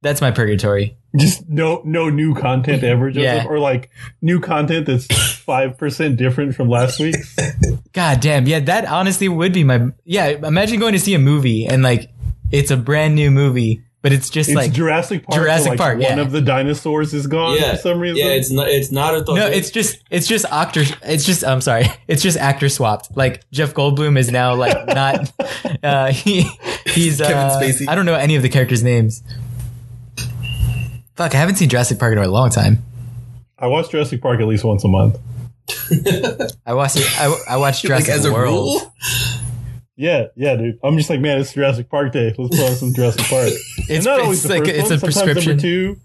[0.01, 0.95] That's my purgatory.
[1.17, 3.45] Just no no new content ever, Joseph, Yeah.
[3.47, 3.89] or like
[4.21, 7.15] new content that's five percent different from last week.
[7.93, 8.47] God damn.
[8.47, 12.11] Yeah, that honestly would be my, yeah, imagine going to see a movie and like,
[12.51, 15.33] it's a brand new movie, but it's just It's like, Jurassic Park.
[15.35, 16.19] so, Jurassic like, Park, One yeah.
[16.21, 17.71] of the dinosaurs is gone Yeah.
[17.71, 18.17] for some reason.
[18.17, 18.69] Yeah, it's not.
[18.69, 19.33] It's not a.
[19.33, 20.83] No, it's just it's just actor.
[21.03, 21.87] It's just I'm sorry.
[22.07, 23.17] It's just actor swapped.
[23.17, 25.31] Like Jeff Goldblum is now like not.
[25.83, 26.43] Uh, he
[26.85, 27.87] he's Kevin uh, Spacey.
[27.89, 29.21] I don't know any of the characters' names.
[31.19, 32.81] Fuck, I haven't seen Jurassic Park in a long time.
[33.57, 35.17] I watch Jurassic Park at least once a month.
[36.65, 37.05] I watched it.
[37.19, 38.53] I, I watched like Jurassic as a World.
[38.81, 38.93] rule.
[39.97, 40.79] Yeah, yeah, dude.
[40.81, 42.33] I'm just like, man, it's Jurassic Park day.
[42.37, 43.49] Let's put on some Jurassic Park.
[43.79, 44.93] It's, And not always it's the like first it's one.
[44.93, 45.49] a sometimes prescription.
[45.57, 45.99] Number two,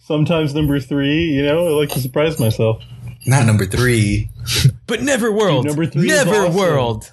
[0.00, 1.24] sometimes number three.
[1.24, 2.82] You know, I like to surprise myself.
[3.26, 4.30] Not number three.
[4.86, 5.66] But never world.
[5.66, 6.54] number three is never awesome.
[6.56, 7.10] world.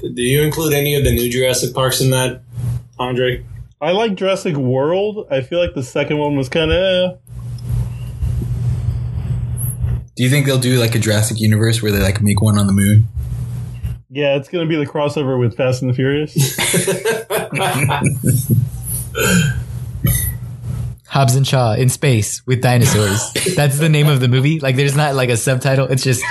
[0.00, 2.40] Do you include any of the new Jurassic Parks in that,
[2.98, 3.44] Andre?
[3.84, 5.26] I like Jurassic World.
[5.30, 6.78] I feel like the second one was kind of.
[6.78, 7.16] Eh.
[10.16, 12.66] Do you think they'll do like a Jurassic Universe where they like make one on
[12.66, 13.06] the moon?
[14.08, 16.34] Yeah, it's gonna be the crossover with Fast and the Furious.
[21.06, 23.34] Hobbs and Shaw in space with dinosaurs.
[23.54, 24.60] That's the name of the movie.
[24.60, 25.88] Like, there's not like a subtitle.
[25.88, 26.24] It's just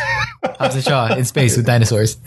[0.43, 2.17] Hobbs and Shaw in space with dinosaurs.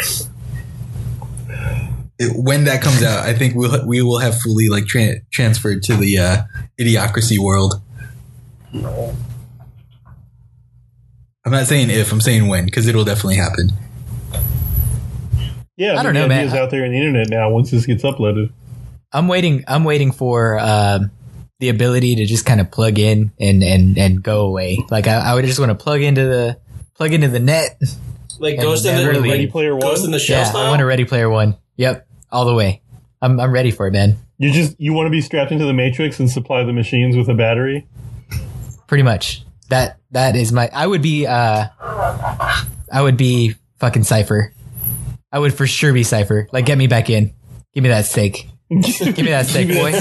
[2.19, 5.83] It- when that comes out, I think we'll we will have fully like tra- transferred
[5.85, 6.37] to the uh,
[6.81, 7.75] idiocracy world.
[11.45, 13.71] I'm not saying if, I'm saying when, because it'll definitely happen.
[15.77, 16.41] Yeah, I don't know, man.
[16.41, 17.51] idea's out there on the internet now.
[17.51, 18.51] Once this gets uploaded,
[19.13, 19.63] I'm waiting.
[19.69, 21.11] I'm waiting for um,
[21.61, 24.79] the ability to just kind of plug in and and and go away.
[24.91, 26.59] Like I, I would just want to plug into the
[26.95, 27.81] plug into the net.
[28.39, 29.21] Like Ghost in the never.
[29.21, 29.81] Ready Player One.
[29.81, 30.67] Ghost in the Shell Yeah, style.
[30.67, 31.57] I want a Ready Player One.
[31.77, 32.83] Yep, all the way.
[33.23, 34.17] I'm I'm ready for it, man.
[34.39, 37.29] you just you want to be strapped into the Matrix and supply the machines with
[37.29, 37.87] a battery.
[38.87, 39.43] Pretty much.
[39.69, 40.69] That that is my.
[40.73, 41.27] I would be.
[41.27, 41.67] uh
[42.93, 44.53] I would be fucking Cypher.
[45.33, 46.49] I would for sure be Cypher.
[46.53, 47.35] Like, get me back in.
[47.75, 48.49] Give me that steak.
[48.71, 49.93] Give me that steak, boy.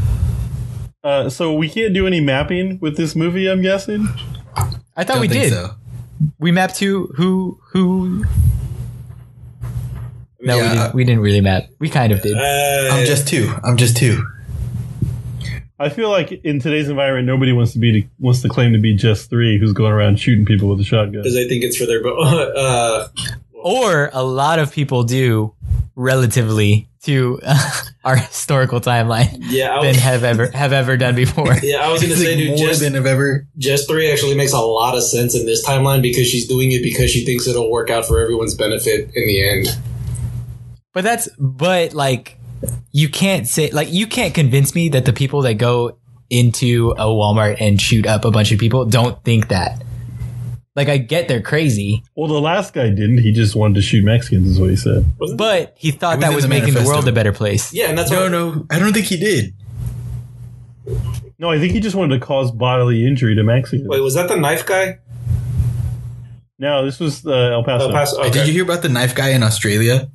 [1.04, 3.46] Uh, so we can't do any mapping with this movie.
[3.48, 4.08] I'm guessing.
[4.96, 5.52] I thought Don't we think did.
[5.52, 5.70] so.
[6.40, 8.24] We mapped to who who.
[10.40, 11.64] No, we, didn't, we didn't really map.
[11.78, 12.36] We kind of did.
[12.36, 13.52] Uh, I'm Jess two.
[13.64, 14.22] I'm Jess two.
[15.78, 18.94] I feel like in today's environment, nobody wants to be wants to claim to be
[18.96, 21.22] Jess three who's going around shooting people with a shotgun.
[21.22, 22.02] because I think it's for their.
[22.02, 22.16] bo-
[22.56, 23.08] Uh,
[23.52, 25.52] or a lot of people do
[25.96, 27.40] relatively to
[28.04, 31.52] our historical timeline yeah, I than have ever have ever done before.
[31.62, 33.46] yeah, I was gonna say, like dude, more just than I've ever.
[33.58, 36.82] Jess three actually makes a lot of sense in this timeline because she's doing it
[36.82, 39.66] because she thinks it'll work out for everyone's benefit in the end.
[40.96, 42.38] But that's but like
[42.90, 45.98] you can't say like you can't convince me that the people that go
[46.30, 49.82] into a Walmart and shoot up a bunch of people don't think that.
[50.74, 53.18] Like I get they're crazy, Well, the last guy didn't.
[53.18, 55.04] He just wanted to shoot Mexicans, is what he said.
[55.36, 56.94] but he thought was that was the making the manifesto.
[56.94, 57.74] world a better place.
[57.74, 59.52] Yeah, and that's No, why- no, I don't think he did.
[61.38, 63.86] No, I think he just wanted to cause bodily injury to Mexicans.
[63.86, 64.98] Wait, was that the knife guy?
[66.58, 67.88] No, this was uh, El Paso.
[67.88, 68.22] El Paso.
[68.22, 68.46] Did Okay.
[68.46, 70.08] you hear about the knife guy in Australia?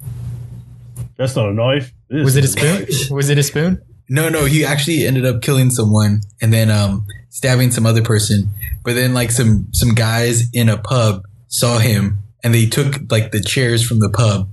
[1.22, 1.94] That's not a knife.
[2.10, 3.16] This Was it a spoon?
[3.16, 3.80] Was it a spoon?
[4.10, 8.50] No, no, he actually ended up killing someone and then um stabbing some other person.
[8.84, 13.32] But then like some some guys in a pub saw him and they took like
[13.32, 14.50] the chairs from the pub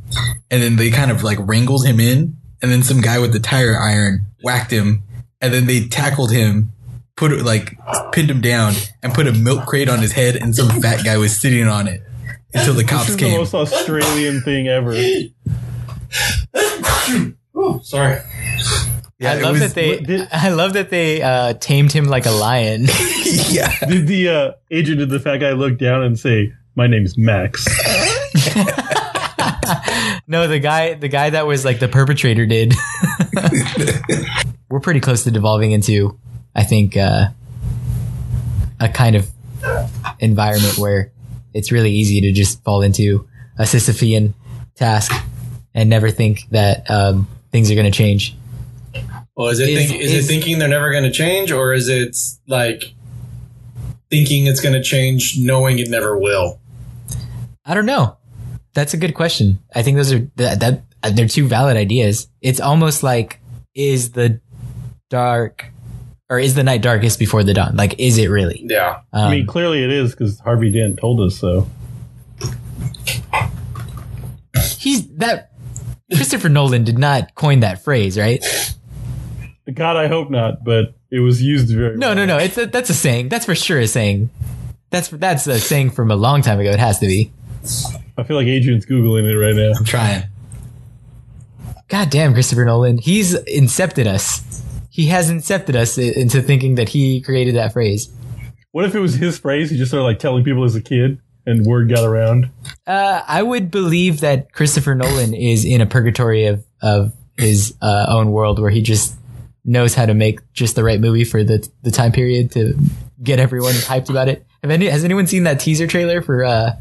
[0.50, 3.40] and then they kind of like wrangled him in and then some guy with the
[3.40, 5.02] tire iron whacked him
[5.40, 6.70] and then they tackled him
[7.16, 7.76] put it like
[8.12, 11.16] pinned him down and put a milk crate on his head and some fat guy
[11.16, 12.02] was sitting on it
[12.54, 13.38] until the This cops is the came.
[13.38, 14.92] most Australian thing ever.
[17.54, 18.20] Oh, sorry.
[19.18, 19.98] Yeah, I love was- that they.
[19.98, 22.82] did- I love that they uh, tamed him like a lion.
[23.48, 23.72] yeah.
[23.86, 27.66] Did the uh, agent did the fat guy look down and say, "My name's Max"?
[30.28, 32.74] no, the guy, the guy that was like the perpetrator did.
[34.70, 36.18] We're pretty close to devolving into,
[36.54, 37.28] I think, uh,
[38.78, 39.28] a kind of
[40.20, 41.10] environment where
[41.54, 43.26] it's really easy to just fall into
[43.58, 44.34] a Sisyphean
[44.76, 45.10] task
[45.78, 48.34] and never think that um, things are going to change.
[49.36, 51.72] Well, is it Is- think, is, is- it thinking they're never going to change, or
[51.72, 52.16] is it
[52.48, 52.94] like
[54.10, 56.58] thinking it's going to change, knowing it never will?
[57.64, 58.16] I don't know.
[58.74, 59.60] That's a good question.
[59.72, 62.28] I think those are that, that uh, they're two valid ideas.
[62.40, 63.38] It's almost like
[63.72, 64.40] is the
[65.10, 65.66] dark
[66.28, 67.76] or is the night darkest before the dawn?
[67.76, 68.62] Like, is it really?
[68.64, 69.02] Yeah.
[69.12, 71.68] Um, I mean, clearly it is because Harvey Dent told us so.
[74.78, 75.52] he's that
[76.14, 78.42] Christopher Nolan did not coin that phrase, right?
[79.72, 81.96] God, I hope not, but it was used very.
[81.96, 82.38] No, no, no.
[82.38, 83.28] It's a, that's a saying.
[83.28, 84.30] That's for sure a saying.
[84.90, 86.70] That's that's a saying from a long time ago.
[86.70, 87.30] It has to be.
[88.16, 89.72] I feel like Adrian's googling it right now.
[89.76, 90.24] I'm trying.
[91.88, 92.98] God damn, Christopher Nolan.
[92.98, 94.62] He's incepted us.
[94.90, 98.08] He has incepted us into thinking that he created that phrase.
[98.72, 99.70] What if it was his phrase?
[99.70, 102.50] He just started like telling people as a kid, and word got around.
[102.86, 108.06] Uh, I would believe that Christopher Nolan is in a purgatory of of his uh,
[108.08, 109.16] own world where he just
[109.64, 112.78] knows how to make just the right movie for the the time period to
[113.22, 114.44] get everyone hyped about it.
[114.62, 116.44] Have any, has anyone seen that teaser trailer for?
[116.44, 116.72] Uh,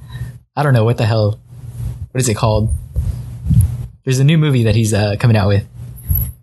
[0.55, 1.39] I don't know what the hell.
[2.11, 2.73] What is it called?
[4.03, 5.67] There's a new movie that he's uh, coming out with,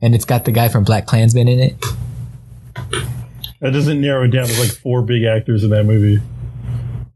[0.00, 1.84] and it's got the guy from BlacKkKlansman in it.
[3.60, 4.46] That doesn't narrow it down.
[4.46, 6.20] There's like four big actors in that movie.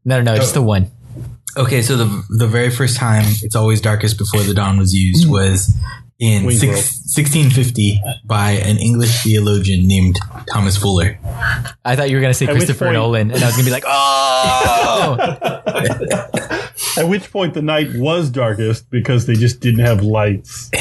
[0.04, 0.90] No, no, no, just the one.
[1.56, 5.26] Okay, so the the very first time "It's Always Darkest Before the Dawn" was used
[5.26, 5.30] mm.
[5.30, 5.74] was
[6.18, 10.18] in six, 1650 by an English theologian named
[10.52, 11.18] Thomas Fuller.
[11.84, 13.64] I thought you were gonna say At which Christopher point- Nolan, and I was gonna
[13.64, 15.16] be like, oh.
[16.96, 20.70] At which point the night was darkest because they just didn't have lights.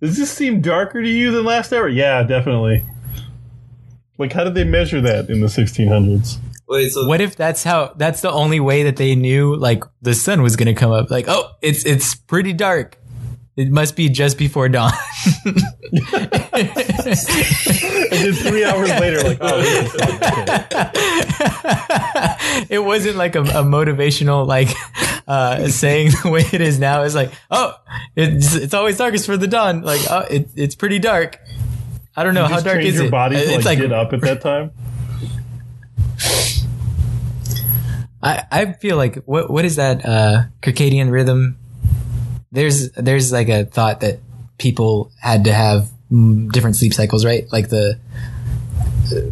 [0.00, 1.88] Does this seem darker to you than last hour?
[1.88, 2.84] Yeah, definitely.
[4.16, 6.38] Like, how did they measure that in the 1600s?
[6.68, 10.14] Wait, so What if that's how that's the only way that they knew like the
[10.14, 11.10] sun was gonna come up?
[11.10, 12.98] Like, oh, it's it's pretty dark.
[13.56, 14.92] It must be just before dawn.
[18.10, 20.08] And then three hours later, like, oh, this is fine.
[20.10, 20.90] Okay.
[22.70, 24.68] it wasn't like a, a motivational like
[25.28, 27.02] uh, saying the way it is now.
[27.02, 27.74] It's like, oh,
[28.16, 29.82] it's it's always darkest for the dawn.
[29.82, 31.38] Like, oh, it, it's pretty dark.
[32.16, 33.10] I don't know how Just dark change is your it.
[33.10, 34.72] body to it's like, get up at that time.
[38.22, 41.56] I, I feel like what what is that uh, circadian rhythm?
[42.50, 44.18] There's there's like a thought that
[44.58, 47.44] people had to have mm, different sleep cycles, right?
[47.52, 47.98] Like the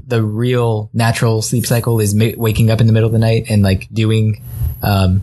[0.06, 3.46] the real natural sleep cycle is ma- waking up in the middle of the night
[3.50, 4.42] and like doing
[4.82, 5.20] um,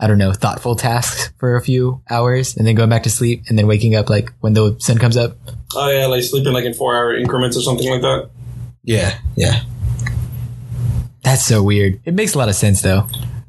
[0.00, 3.44] I don't know thoughtful tasks for a few hours and then going back to sleep
[3.48, 5.36] and then waking up like when the sun comes up.
[5.74, 8.30] oh yeah, like sleeping like in four hour increments or something like that.
[8.82, 9.62] Yeah, yeah.
[11.24, 12.00] That's so weird.
[12.04, 13.08] It makes a lot of sense though.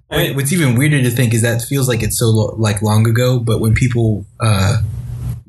[0.09, 2.81] I mean, What's even weirder to think is that feels like it's so lo- like
[2.81, 4.81] long ago, but when people uh,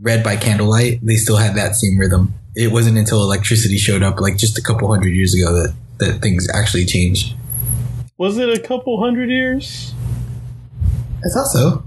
[0.00, 2.34] read by candlelight, they still had that same rhythm.
[2.54, 6.20] It wasn't until electricity showed up, like just a couple hundred years ago, that that
[6.20, 7.34] things actually changed.
[8.18, 9.94] Was it a couple hundred years?
[11.24, 11.84] I thought so.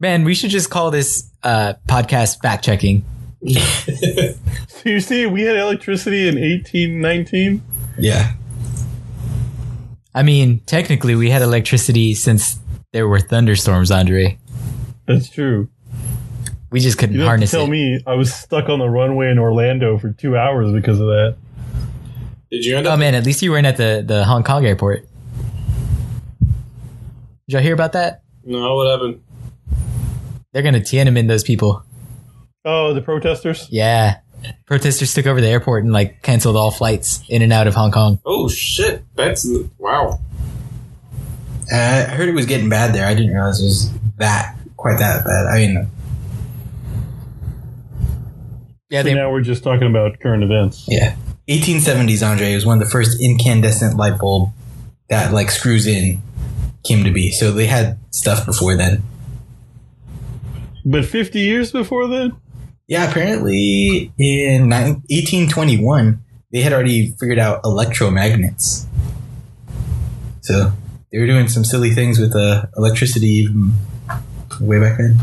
[0.00, 3.04] Man, we should just call this uh, podcast fact checking.
[4.86, 7.62] So you see, we had electricity in 1819.
[7.98, 8.34] Yeah.
[10.16, 12.58] I mean, technically, we had electricity since
[12.92, 14.38] there were thunderstorms, Andre.
[15.06, 15.68] That's true.
[16.70, 17.68] We just couldn't You don't have to harness tell it.
[17.68, 21.36] me I was stuck on the runway in Orlando for two hours because of that.
[22.50, 22.94] did you end up?
[22.94, 25.06] Oh man, at least you weren't at the, the Hong Kong airport.
[26.40, 28.22] Did y'all hear about that?
[28.44, 29.22] no, what happened?
[30.52, 31.84] They're gonna Tiananmen those people.
[32.64, 33.68] Oh, the protesters?
[33.70, 34.20] Yeah.
[34.66, 37.90] Protesters took over the airport and like canceled all flights in and out of Hong
[37.92, 38.18] Kong.
[38.24, 39.46] Oh shit, that's
[39.78, 40.20] wow.
[41.72, 43.06] Uh, I heard it was getting bad there.
[43.06, 45.46] I didn't realize it was that quite that bad.
[45.46, 45.88] I mean,
[48.88, 50.84] Yeah, So they, now we're just talking about current events.
[50.88, 51.16] yeah.
[51.48, 54.50] 1870s, Andre was one of the first incandescent light bulb
[55.08, 56.20] that like screws in
[56.84, 57.30] came to be.
[57.30, 59.02] So they had stuff before then.
[60.84, 62.32] But 50 years before then?
[62.88, 66.22] Yeah, apparently in 1821
[66.52, 68.86] they had already figured out electromagnets.
[70.42, 70.72] So
[71.10, 73.72] they were doing some silly things with uh, electricity even
[74.60, 75.18] way back then.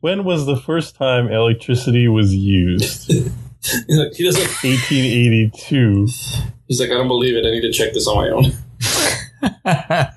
[0.00, 3.06] When was the first time electricity was used?
[3.10, 4.48] he doesn't.
[4.62, 6.06] 1882.
[6.68, 7.46] He's like, I don't believe it.
[7.46, 8.44] I need to check this on my own.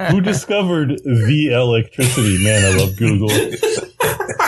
[0.11, 2.43] Who discovered the electricity?
[2.43, 3.29] Man, I love Google.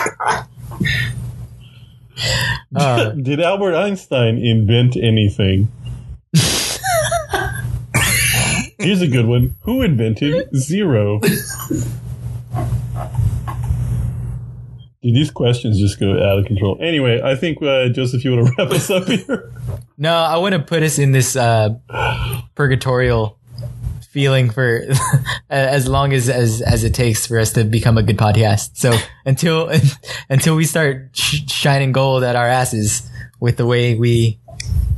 [2.76, 5.72] Uh, Did Albert Einstein invent anything?
[8.80, 9.56] Here's a good one.
[9.62, 11.20] Who invented zero?
[15.02, 16.78] Dude, these questions just go out of control.
[16.82, 19.54] Anyway, I think uh, Joseph, you want to wrap us up here?
[19.98, 21.70] no, I want to put us in this uh,
[22.56, 23.37] purgatorial
[24.10, 24.84] feeling for
[25.50, 28.78] as long as, as as it takes for us to become a good podcast.
[28.78, 29.70] So until
[30.30, 34.40] until we start sh- shining gold at our asses with the way we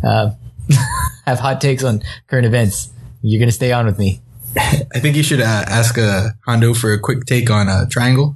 [0.04, 0.32] uh,
[1.26, 2.90] have hot takes on current events,
[3.22, 4.22] you're gonna stay on with me.
[4.56, 8.36] I think you should uh, ask uh, Hondo for a quick take on uh, Triangle.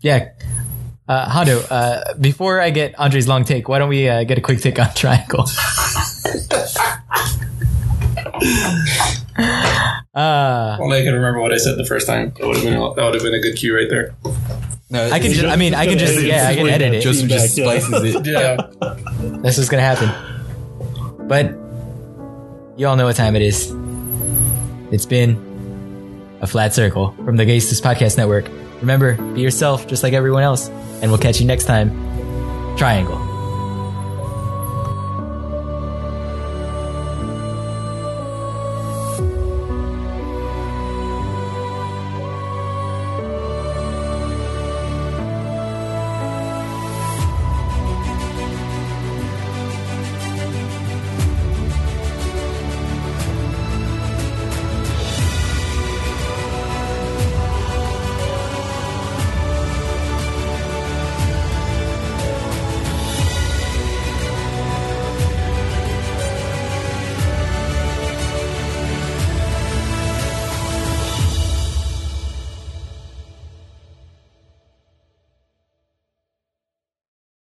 [0.00, 0.30] Yeah.
[1.08, 4.40] Uh, Hondo, uh, before I get Andre's long take, why don't we uh, get a
[4.40, 5.46] quick take on Triangle?
[10.14, 12.32] uh, Only I can remember what I said the first time.
[12.38, 14.14] That would have been a, that would have been a good cue right there.
[14.90, 15.32] No, I can.
[15.32, 16.20] Ju- I mean, I can just.
[16.22, 17.00] Yeah, I can edit it.
[17.02, 17.86] Joseph just Feedback, yeah.
[17.88, 18.26] splices it.
[18.26, 18.56] Yeah.
[19.42, 20.10] That's what's gonna happen.
[21.26, 21.50] But
[22.78, 23.74] you all know what time it is.
[24.92, 28.48] It's been a flat circle from the Gaystus Podcast Network.
[28.80, 31.90] Remember, be yourself just like everyone else, and we'll catch you next time.
[32.76, 33.18] Triangle.